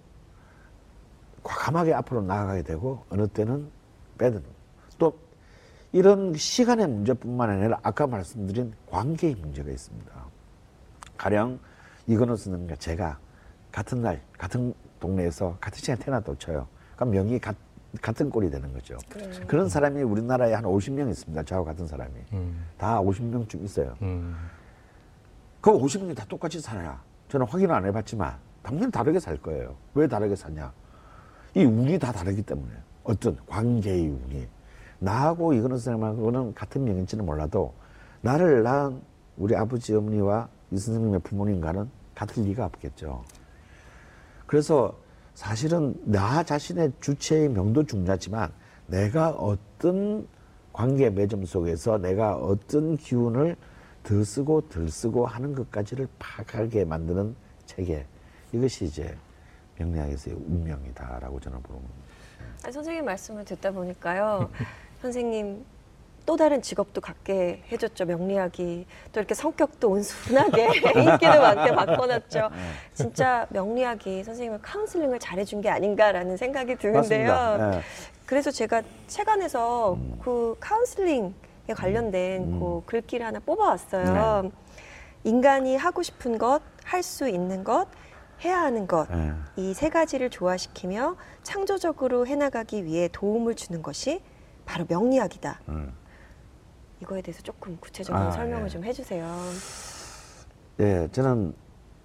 과감하게 1.45 1.95
앞으로 1.95 2.23
나아가야 2.23 2.63
되고 2.63 3.05
어느 3.11 3.29
때는 3.29 3.71
빼드는 4.19 4.43
또 4.99 5.17
이런 5.93 6.35
시간의 6.35 6.89
문제뿐만 6.89 7.51
아니라 7.51 7.79
아까 7.83 8.07
말씀드린 8.07 8.73
관계의 8.91 9.37
문제가 9.37 9.71
있습니다. 9.71 10.13
가령 11.17 11.61
이거는 12.07 12.37
쓰는 12.37 12.67
게 12.67 12.75
제가 12.77 13.19
같은 13.71 14.03
날 14.03 14.21
같은 14.37 14.75
동네에서 14.99 15.57
같은 15.61 15.79
시간에 15.79 16.01
태어났다고 16.01 16.39
쳐요. 16.39 16.67
그럼 16.97 17.11
명이 17.11 17.39
같, 17.39 17.55
같은 18.01 18.31
꼴이 18.31 18.51
되는 18.51 18.73
거죠. 18.73 18.97
그런 19.47 19.69
사람이 19.69 20.03
우리나라에 20.03 20.55
한 20.55 20.65
50명 20.65 21.11
있습니다. 21.11 21.43
저하고 21.45 21.67
같은 21.67 21.87
사람이. 21.87 22.13
음, 22.33 22.65
다 22.79 23.01
50명쯤 23.01 23.65
있어요. 23.65 23.95
음, 24.03 24.35
그 25.61 25.71
50명이 25.71 26.17
다 26.17 26.25
똑같이 26.29 26.61
살아야. 26.61 27.01
저는 27.29 27.47
확인을 27.47 27.75
안 27.75 27.85
해봤지만 27.87 28.37
당연히 28.63 28.91
다르게 28.91 29.21
살 29.21 29.37
거예요. 29.37 29.77
왜 29.95 30.07
다르게 30.07 30.35
사냐? 30.37 30.73
이 31.55 31.65
운이 31.65 31.99
다 31.99 32.13
다르기 32.13 32.43
때문에 32.43 32.73
어떤 33.05 33.37
관계의 33.47 34.09
운이 34.09 34.47
나하고 34.99 35.53
이거는 35.53 35.77
선생님하고는 35.77 36.55
같은 36.55 36.85
명인지는 36.85 37.25
몰라도 37.25 37.75
나를 38.23 38.63
낳은 38.63 39.01
우리 39.37 39.55
아버지 39.55 39.95
어머니와 39.95 40.49
이 40.71 40.79
선생님의 40.79 41.21
부모님과는 41.21 41.89
같을 42.15 42.45
리가 42.45 42.65
없겠죠. 42.67 43.23
그래서 44.47 44.97
사실은 45.35 45.95
나 46.05 46.43
자신의 46.43 46.93
주체의 47.01 47.49
명도 47.49 47.85
중요하지만 47.85 48.53
내가 48.87 49.31
어떤 49.31 50.27
관계 50.73 51.11
매점 51.11 51.45
속에서 51.45 51.99
내가 51.99 52.37
어떤 52.37 52.97
기운을 52.97 53.57
더 54.03 54.23
쓰고 54.23 54.69
덜 54.69 54.89
쓰고 54.89 55.27
하는 55.27 55.55
것까지를 55.55 56.09
파악하게 56.19 56.85
만드는 56.85 57.35
체계 57.65 58.07
이것이 58.53 58.85
이제 58.87 59.17
명리학에서의 59.79 60.37
운명이다라고 60.37 61.41
저는 61.41 61.63
보는 61.63 61.81
겁니다. 61.81 62.05
아니, 62.63 62.73
선생님 62.73 63.05
말씀을 63.05 63.45
듣다 63.45 63.71
보니까요. 63.73 64.51
선생님 65.03 65.65
또 66.27 66.37
다른 66.37 66.63
직업도 66.63 67.03
갖게 67.03 67.63
해줬죠. 67.71 68.07
명리학이 68.07 68.87
또 69.13 69.21
이렇게 69.21 69.35
성격도 69.35 69.91
온순하게 69.91 70.69
인기도 70.97 71.41
많게 71.43 71.75
바꿔놨죠. 71.75 72.51
진짜 72.95 73.47
명리학이 73.51 74.25
선생님을 74.25 74.63
카운슬링을 74.63 75.19
잘해준 75.19 75.61
게 75.61 75.69
아닌가라는 75.69 76.39
생각이 76.39 76.77
드는데요. 76.77 77.73
예. 77.75 77.81
그래서 78.25 78.51
제가 78.51 78.81
책 79.07 79.29
안에서 79.29 79.99
그 80.23 80.57
카운슬링에 80.61 81.35
관련된 81.77 82.43
음. 82.55 82.61
그 82.61 82.83
글귀를 82.87 83.27
하나 83.27 83.39
뽑아왔어요. 83.41 84.51
인간이 85.25 85.77
하고 85.77 86.03
싶은 86.03 86.39
것, 86.39 86.63
할 86.85 87.03
수 87.03 87.29
있는 87.29 87.65
것, 87.65 87.87
해야 88.45 88.61
하는 88.61 88.87
것. 88.87 89.09
예. 89.11 89.33
이세 89.57 89.89
가지를 89.89 90.31
조화시키며 90.31 91.17
창조적으로 91.43 92.27
해나가기 92.27 92.85
위해 92.85 93.09
도움을 93.11 93.55
주는 93.55 93.83
것이 93.83 94.21
바로 94.67 94.85
명리학이다. 94.89 95.61
음. 95.69 95.93
이거에 97.01 97.23
대해서 97.23 97.43
조금 97.43 97.77
구체적으로 97.81 98.25
아, 98.25 98.31
설명을 98.31 98.67
예. 98.67 98.69
좀 98.69 98.85
해주세요. 98.85 99.27
예, 100.81 101.09
저는 101.13 101.55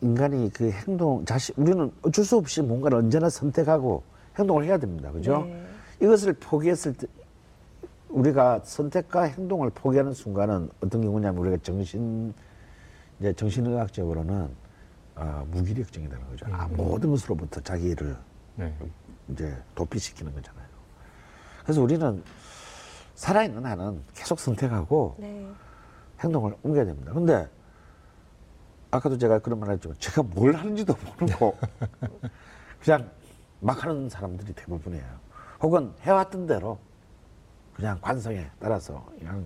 인간이 0.01 0.51
그 0.53 0.71
행동 0.71 1.25
자신 1.25 1.53
우리는 1.57 1.91
어쩔 2.01 2.23
수 2.23 2.37
없이 2.37 2.61
뭔가를 2.61 2.97
언제나 2.97 3.29
선택하고 3.29 4.03
행동을 4.37 4.63
해야 4.63 4.77
됩니다. 4.77 5.11
그죠? 5.11 5.43
네. 5.45 5.65
이것을 6.01 6.33
포기했을 6.33 6.93
때 6.93 7.07
우리가 8.07 8.61
선택과 8.63 9.23
행동을 9.23 9.69
포기하는 9.69 10.13
순간은 10.13 10.69
어떤 10.81 11.01
경우냐면 11.01 11.41
우리가 11.41 11.57
정신 11.61 12.33
이제 13.19 13.33
정신의학적으로는 13.33 14.49
어, 15.19 15.45
무기력증이 15.51 16.07
되는 16.07 16.25
거죠. 16.29 16.45
아, 16.49 16.67
모든 16.69 17.09
것으로부터 17.11 17.59
자기를 17.59 18.17
네. 18.55 18.73
이제 19.27 19.61
도피시키는 19.75 20.33
거잖아요. 20.33 20.65
그래서 21.63 21.81
우리는 21.81 22.23
살아있는 23.15 23.65
한은 23.65 24.01
계속 24.13 24.39
선택하고 24.39 25.17
네. 25.19 25.45
행동을 26.21 26.55
옮겨야 26.63 26.85
됩니다. 26.85 27.11
근데 27.11 27.49
아까도 28.91 29.17
제가 29.17 29.39
그런 29.39 29.59
말 29.59 29.71
했지만 29.71 29.97
제가 29.99 30.23
뭘 30.23 30.55
하는지도 30.55 30.95
모르고 31.19 31.57
그냥 32.81 33.11
막 33.59 33.83
하는 33.83 34.07
사람들이 34.07 34.53
대부분이에요. 34.53 35.19
혹은 35.61 35.93
해왔던 35.99 36.47
대로 36.47 36.79
그냥 37.73 37.99
관성에 38.01 38.49
따라서 38.57 39.05
그냥 39.19 39.45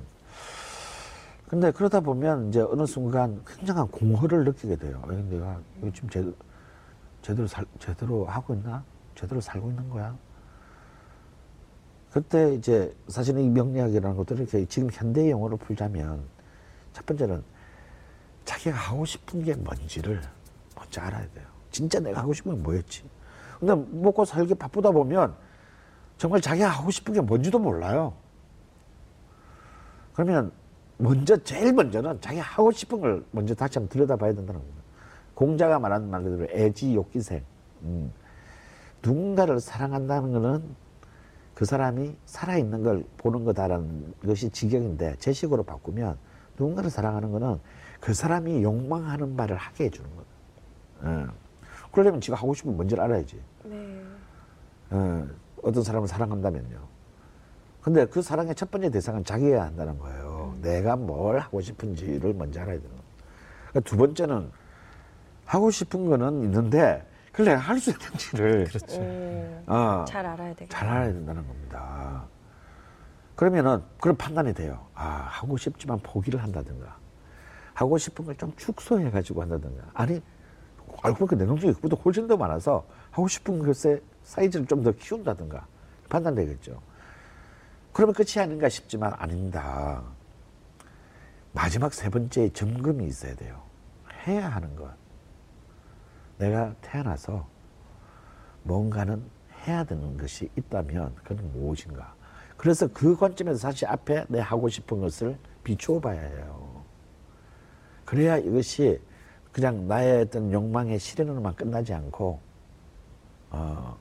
근데 1.47 1.71
그러다 1.71 1.99
보면 1.99 2.49
이제 2.49 2.61
어느 2.61 2.85
순간 2.85 3.43
굉장한 3.45 3.87
공허를 3.89 4.43
느끼게 4.45 4.77
돼요. 4.77 5.01
아, 5.03 5.11
내가 5.11 5.59
지금 5.93 6.09
제대로, 6.09 6.33
제대로 7.21 7.47
살, 7.47 7.65
제대로 7.79 8.25
하고 8.25 8.53
있나? 8.55 8.83
제대로 9.15 9.39
살고 9.39 9.69
있는 9.69 9.89
거야? 9.89 10.17
그때 12.11 12.53
이제 12.53 12.95
사실은 13.07 13.41
이 13.41 13.49
명리학이라는 13.49 14.17
것들을 14.17 14.41
이렇게 14.43 14.65
지금 14.65 14.89
현대 14.91 15.29
용어로 15.29 15.57
풀자면 15.57 16.23
첫 16.93 17.05
번째는 17.05 17.43
자기가 18.45 18.77
하고 18.77 19.05
싶은 19.05 19.43
게 19.43 19.55
뭔지를 19.55 20.21
먼저 20.75 21.01
알아야 21.01 21.27
돼요. 21.31 21.45
진짜 21.71 21.99
내가 21.99 22.21
하고 22.21 22.33
싶은 22.33 22.55
게 22.55 22.61
뭐였지? 22.61 23.03
근데 23.59 23.75
먹고 23.75 24.25
살기 24.25 24.55
바쁘다 24.55 24.91
보면 24.91 25.35
정말 26.17 26.39
자기가 26.41 26.69
하고 26.69 26.91
싶은 26.91 27.13
게 27.13 27.21
뭔지도 27.21 27.57
몰라요. 27.59 28.13
그러면 30.13 30.51
먼저 31.03 31.35
제일 31.43 31.73
먼저는 31.73 32.21
자기 32.21 32.39
하고 32.39 32.71
싶은 32.71 33.01
걸 33.01 33.25
먼저 33.31 33.53
다시 33.53 33.77
한번 33.77 33.89
들여다봐야 33.89 34.33
된다는 34.33 34.61
겁니다. 34.61 34.81
공자가 35.35 35.77
말한 35.77 36.09
말대로 36.09 36.47
애지욕기생. 36.49 37.43
음. 37.83 38.13
누군가를 39.01 39.59
사랑한다는 39.59 40.31
것은 40.31 40.63
그 41.53 41.65
사람이 41.65 42.15
살아있는 42.25 42.83
걸 42.83 43.03
보는 43.17 43.43
거다라는 43.43 44.13
것이 44.25 44.49
직역인데 44.49 45.17
제 45.19 45.33
식으로 45.33 45.63
바꾸면 45.63 46.17
누군가를 46.57 46.89
사랑하는 46.89 47.33
거는 47.33 47.59
그 47.99 48.13
사람이 48.13 48.63
욕망하는 48.63 49.35
바를 49.35 49.57
하게 49.57 49.85
해주는 49.85 50.09
거다. 50.15 50.29
예. 51.05 51.27
그러려면 51.91 52.21
지가 52.21 52.37
하고 52.37 52.53
싶은 52.53 52.71
건 52.71 52.77
뭔지를 52.77 53.03
알아야지. 53.03 53.41
네. 53.65 54.01
어, 54.91 55.27
어떤 55.63 55.83
사람을 55.83 56.07
사랑한다면요. 56.07 56.79
근데 57.81 58.05
그 58.05 58.21
사랑의 58.21 58.55
첫 58.55 58.71
번째 58.71 58.89
대상은 58.89 59.25
자기여야 59.25 59.63
한다는 59.65 59.99
거예요. 59.99 60.32
내가 60.63 60.95
뭘 60.95 61.39
하고 61.39 61.61
싶은지를 61.61 62.33
먼저 62.33 62.61
알아야 62.61 62.75
되는 62.77 62.89
거예요. 62.89 63.03
그러니까 63.69 63.89
두 63.89 63.97
번째는 63.97 64.51
하고 65.45 65.69
싶은 65.71 66.05
거는 66.09 66.43
있는데 66.43 67.05
그걸 67.31 67.47
내가 67.47 67.59
할 67.59 67.79
수 67.79 67.91
있는지를 67.91 68.65
그렇죠. 68.71 68.99
음, 69.01 69.63
어, 69.67 70.05
잘 70.07 70.25
알아야 70.25 70.53
되겠다. 70.55 70.77
잘 70.79 70.87
알아야 70.89 71.13
된다는 71.13 71.45
겁니다. 71.47 72.23
그러면은 73.35 73.81
그런 73.99 74.15
판단이 74.15 74.53
돼요. 74.53 74.85
아, 74.93 75.27
하고 75.29 75.57
싶지만 75.57 75.99
포기를 75.99 76.41
한다든가. 76.41 76.95
하고 77.73 77.97
싶은 77.97 78.25
걸 78.25 78.35
좀 78.37 78.53
축소해 78.55 79.09
가지고 79.09 79.41
한다든가. 79.41 79.83
아니, 79.93 80.21
알고 81.01 81.17
보니까 81.25 81.35
내동적이 81.37 81.73
그보다 81.73 81.95
훨씬 82.03 82.27
더 82.27 82.37
많아서 82.37 82.85
하고 83.11 83.27
싶은 83.27 83.59
것의 83.59 83.99
사이즈를 84.23 84.65
좀 84.67 84.83
더 84.83 84.91
키운다든가. 84.91 85.65
판단되겠죠. 86.09 86.79
그러면 87.91 88.13
끝이 88.13 88.39
아닌가 88.39 88.69
싶지만 88.69 89.13
아닙니다. 89.17 90.03
마지막 91.53 91.93
세 91.93 92.09
번째 92.09 92.49
점검이 92.49 93.05
있어야 93.05 93.35
돼요. 93.35 93.61
해야 94.25 94.49
하는 94.49 94.75
것. 94.75 94.91
내가 96.39 96.73
태어나서 96.81 97.47
뭔가는 98.63 99.23
해야 99.65 99.83
되는 99.83 100.17
것이 100.17 100.49
있다면 100.57 101.15
그건 101.15 101.51
무엇인가. 101.53 102.15
그래서 102.57 102.87
그 102.87 103.15
관점에서 103.15 103.59
사실 103.59 103.87
앞에 103.87 104.25
내 104.29 104.39
하고 104.39 104.67
싶은 104.67 104.99
것을 104.99 105.37
비추어 105.63 105.99
봐야 105.99 106.19
해요. 106.21 106.83
그래야 108.05 108.37
이것이 108.37 108.99
그냥 109.51 109.87
나의 109.87 110.23
어떤 110.23 110.51
욕망의 110.51 110.97
실현으로만 110.97 111.55
끝나지 111.55 111.93
않고, 111.93 112.39
어, 113.51 113.97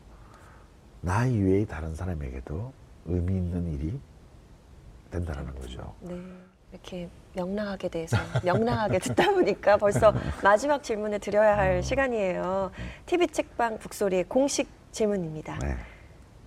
나 1.02 1.26
이외의 1.26 1.66
다른 1.66 1.94
사람에게도 1.94 2.72
의미 3.06 3.34
있는 3.36 3.72
일이 3.74 4.00
된다는 5.10 5.54
거죠. 5.54 5.94
네. 6.00 6.18
이렇게 6.72 7.10
명랑하게 7.34 7.88
대해서 7.88 8.16
명랑하게 8.44 8.98
듣다 9.00 9.30
보니까 9.32 9.76
벌써 9.76 10.12
마지막 10.42 10.82
질문을 10.82 11.18
드려야 11.18 11.56
할 11.56 11.82
시간이에요. 11.82 12.70
TV 13.06 13.28
책방 13.28 13.78
북소리의 13.78 14.24
공식 14.24 14.68
질문입니다. 14.92 15.58
네. 15.60 15.76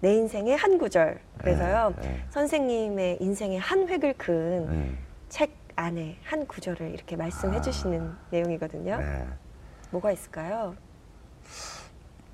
내 0.01 0.13
인생의 0.15 0.55
한 0.57 0.77
구절. 0.77 1.19
그래서요. 1.37 1.93
네, 2.01 2.07
네. 2.07 2.23
선생님의 2.29 3.17
인생의 3.21 3.59
한 3.59 3.87
획을 3.87 4.13
그은 4.17 4.69
네. 4.69 4.95
책 5.29 5.51
안에 5.75 6.17
한 6.23 6.45
구절을 6.45 6.91
이렇게 6.91 7.15
말씀해 7.15 7.57
아. 7.57 7.61
주시는 7.61 8.13
내용이거든요. 8.31 8.97
네. 8.97 9.25
뭐가 9.91 10.11
있을까요? 10.11 10.75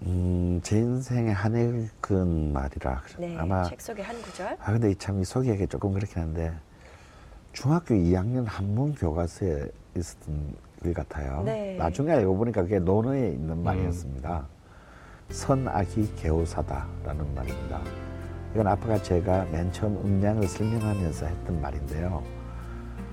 음, 0.03 0.59
제 0.63 0.77
인생의 0.77 1.33
한 1.33 1.55
해근 1.55 2.51
말이라 2.53 3.03
네, 3.19 3.37
아마 3.37 3.63
책 3.63 3.79
속의 3.81 4.03
한 4.03 4.19
구절. 4.21 4.57
아 4.59 4.71
근데 4.71 4.93
참 4.95 5.19
이 5.19 5.23
소개하기 5.23 5.67
조금 5.67 5.93
그렇긴 5.93 6.21
한데 6.23 6.51
중학교 7.53 7.93
2학년 7.95 8.45
한문 8.45 8.95
교과서에 8.95 9.69
있었던 9.95 10.55
글 10.81 10.93
같아요. 10.93 11.43
네. 11.43 11.75
나중에 11.77 12.11
알고 12.11 12.37
보니까 12.37 12.63
그게 12.63 12.79
논어에 12.79 13.29
있는 13.29 13.61
말이었습니다. 13.63 14.47
선악이 15.29 16.15
개우사다라는 16.15 17.35
말입니다. 17.35 17.81
이건 18.53 18.67
아빠가 18.67 19.01
제가 19.01 19.45
맨 19.45 19.71
처음 19.71 19.97
음량을 19.97 20.47
설명하면서 20.47 21.25
했던 21.25 21.61
말인데요. 21.61 22.23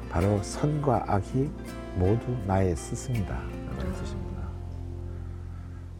바로 0.08 0.42
선과 0.42 1.04
악이 1.06 1.50
모두 1.96 2.36
나의 2.46 2.74
스승이다. 2.74 3.34
라는 3.34 3.92
뜻입니다. 3.92 4.48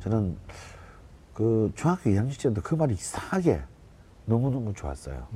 저는 0.01 0.36
그 1.34 1.70
중학교 1.74 2.11
2학년 2.11 2.41
때도 2.43 2.62
그 2.62 2.74
말이 2.74 2.95
이상하게 2.95 3.61
너무너무 4.24 4.72
좋았어요. 4.72 5.26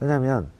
왜냐하면 0.00 0.50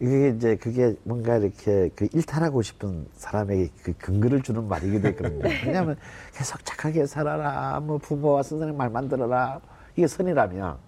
이게 0.00 0.28
이제 0.28 0.56
그게 0.56 0.94
뭔가 1.02 1.38
이렇게 1.38 1.90
그 1.96 2.08
일탈하고 2.12 2.62
싶은 2.62 3.08
사람에게 3.14 3.70
그 3.82 3.92
근거를 3.94 4.42
주는 4.42 4.68
말이기도 4.68 5.08
했거든요. 5.08 5.48
왜냐하면 5.66 5.96
계속 6.32 6.64
착하게 6.64 7.06
살아라, 7.06 7.80
뭐 7.80 7.98
부모와 7.98 8.44
선생님 8.44 8.76
말만 8.76 9.08
들어라, 9.08 9.60
이게 9.96 10.06
선이라면 10.06 10.78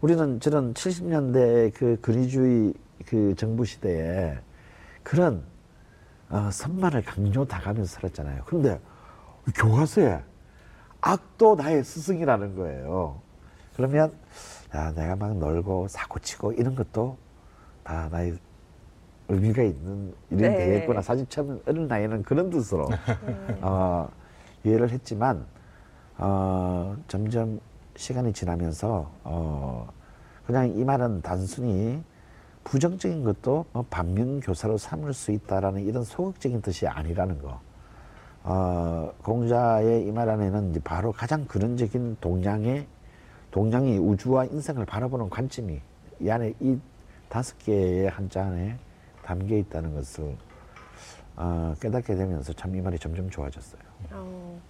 우리는 0.00 0.40
저는 0.40 0.72
70년대 0.72 1.74
그 1.74 1.98
근위주의 2.00 2.72
그 3.04 3.34
정부 3.36 3.66
시대에 3.66 4.38
그런 5.02 5.42
어, 6.30 6.48
선만을 6.50 7.02
강조 7.02 7.44
당하면서 7.44 7.92
살았잖아요. 7.92 8.44
그런데 8.46 8.80
교과서에 9.54 10.22
악도 11.02 11.56
나의 11.56 11.84
스승이라는 11.84 12.56
거예요. 12.56 13.20
그러면 13.76 14.12
야, 14.74 14.92
내가 14.92 15.16
막 15.16 15.36
놀고 15.36 15.88
사고치고 15.88 16.52
이런 16.52 16.74
것도 16.74 17.18
다 17.82 18.08
나의 18.10 18.36
의미가 19.28 19.62
있는 19.62 20.12
일이 20.30 20.42
네. 20.42 20.56
되겠구나. 20.56 21.02
사실 21.02 21.26
처음 21.28 21.60
어린 21.66 21.86
나이는 21.86 22.22
그런 22.22 22.50
뜻으로 22.50 22.88
어, 23.62 24.08
이해를 24.64 24.90
했지만 24.90 25.44
어, 26.18 26.96
점점 27.08 27.60
시간이 27.96 28.32
지나면서 28.32 29.10
어, 29.24 29.88
그냥 30.46 30.68
이 30.76 30.84
말은 30.84 31.22
단순히 31.22 32.02
부정적인 32.64 33.24
것도 33.24 33.64
뭐 33.72 33.84
반면교사로 33.88 34.76
삼을 34.76 35.14
수 35.14 35.30
있다라는 35.32 35.82
이런 35.82 36.04
소극적인 36.04 36.60
뜻이 36.62 36.86
아니라는 36.86 37.40
거. 37.40 37.60
어, 38.42 39.12
공자의 39.22 40.06
이 40.06 40.10
말 40.12 40.28
안에는 40.28 40.70
이제 40.70 40.80
바로 40.82 41.12
가장 41.12 41.44
근원적인 41.46 42.16
동양의 42.20 42.86
동양이 43.50 43.98
우주와 43.98 44.46
인생을 44.46 44.86
바라보는 44.86 45.28
관점이 45.30 45.80
이 46.20 46.30
안에 46.30 46.54
이 46.60 46.78
다섯 47.30 47.56
개의 47.58 48.08
한자 48.10 48.44
안에 48.44 48.76
담겨 49.22 49.56
있다는 49.56 49.94
것을 49.94 50.36
어, 51.36 51.74
깨닫게 51.80 52.16
되면서 52.16 52.52
참 52.52 52.74
이 52.74 52.80
말이 52.80 52.98
점점 52.98 53.30
좋아졌어요. 53.30 53.80
어, 54.10 54.60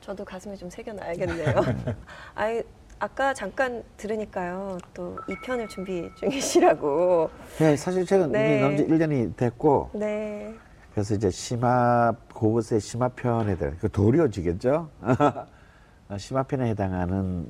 저도 0.00 0.24
가슴에 0.24 0.56
좀 0.56 0.70
새겨놔야겠네요. 0.70 1.54
아이, 2.34 2.62
아까 2.98 3.34
잠깐 3.34 3.84
들으니까요. 3.98 4.78
또 4.94 5.16
2편을 5.28 5.68
준비 5.68 6.10
중이시라고. 6.16 7.30
네, 7.58 7.76
사실 7.76 8.06
제가 8.06 8.26
네. 8.26 8.52
이미 8.52 8.60
나온 8.60 8.76
지 8.78 8.86
1년이 8.86 9.36
됐고 9.36 9.90
네. 9.92 10.54
그래서 10.92 11.14
이제 11.14 11.30
심화 11.30 12.14
그것의 12.34 12.80
심화편에 12.80 13.56
대한 13.58 13.76
그 13.78 13.88
도리어지겠죠. 13.90 14.88
심화편에 16.16 16.70
해당하는 16.70 17.46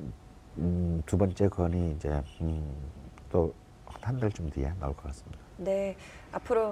음, 0.57 1.01
두 1.05 1.17
번째 1.17 1.47
건이 1.47 1.93
이제 1.93 2.21
음, 2.41 2.75
또 3.31 3.53
한 4.01 4.19
달 4.19 4.31
좀 4.31 4.49
뒤에 4.49 4.73
나올 4.79 4.95
것 4.95 5.03
같습니다. 5.03 5.37
네. 5.57 5.95
앞으로 6.31 6.67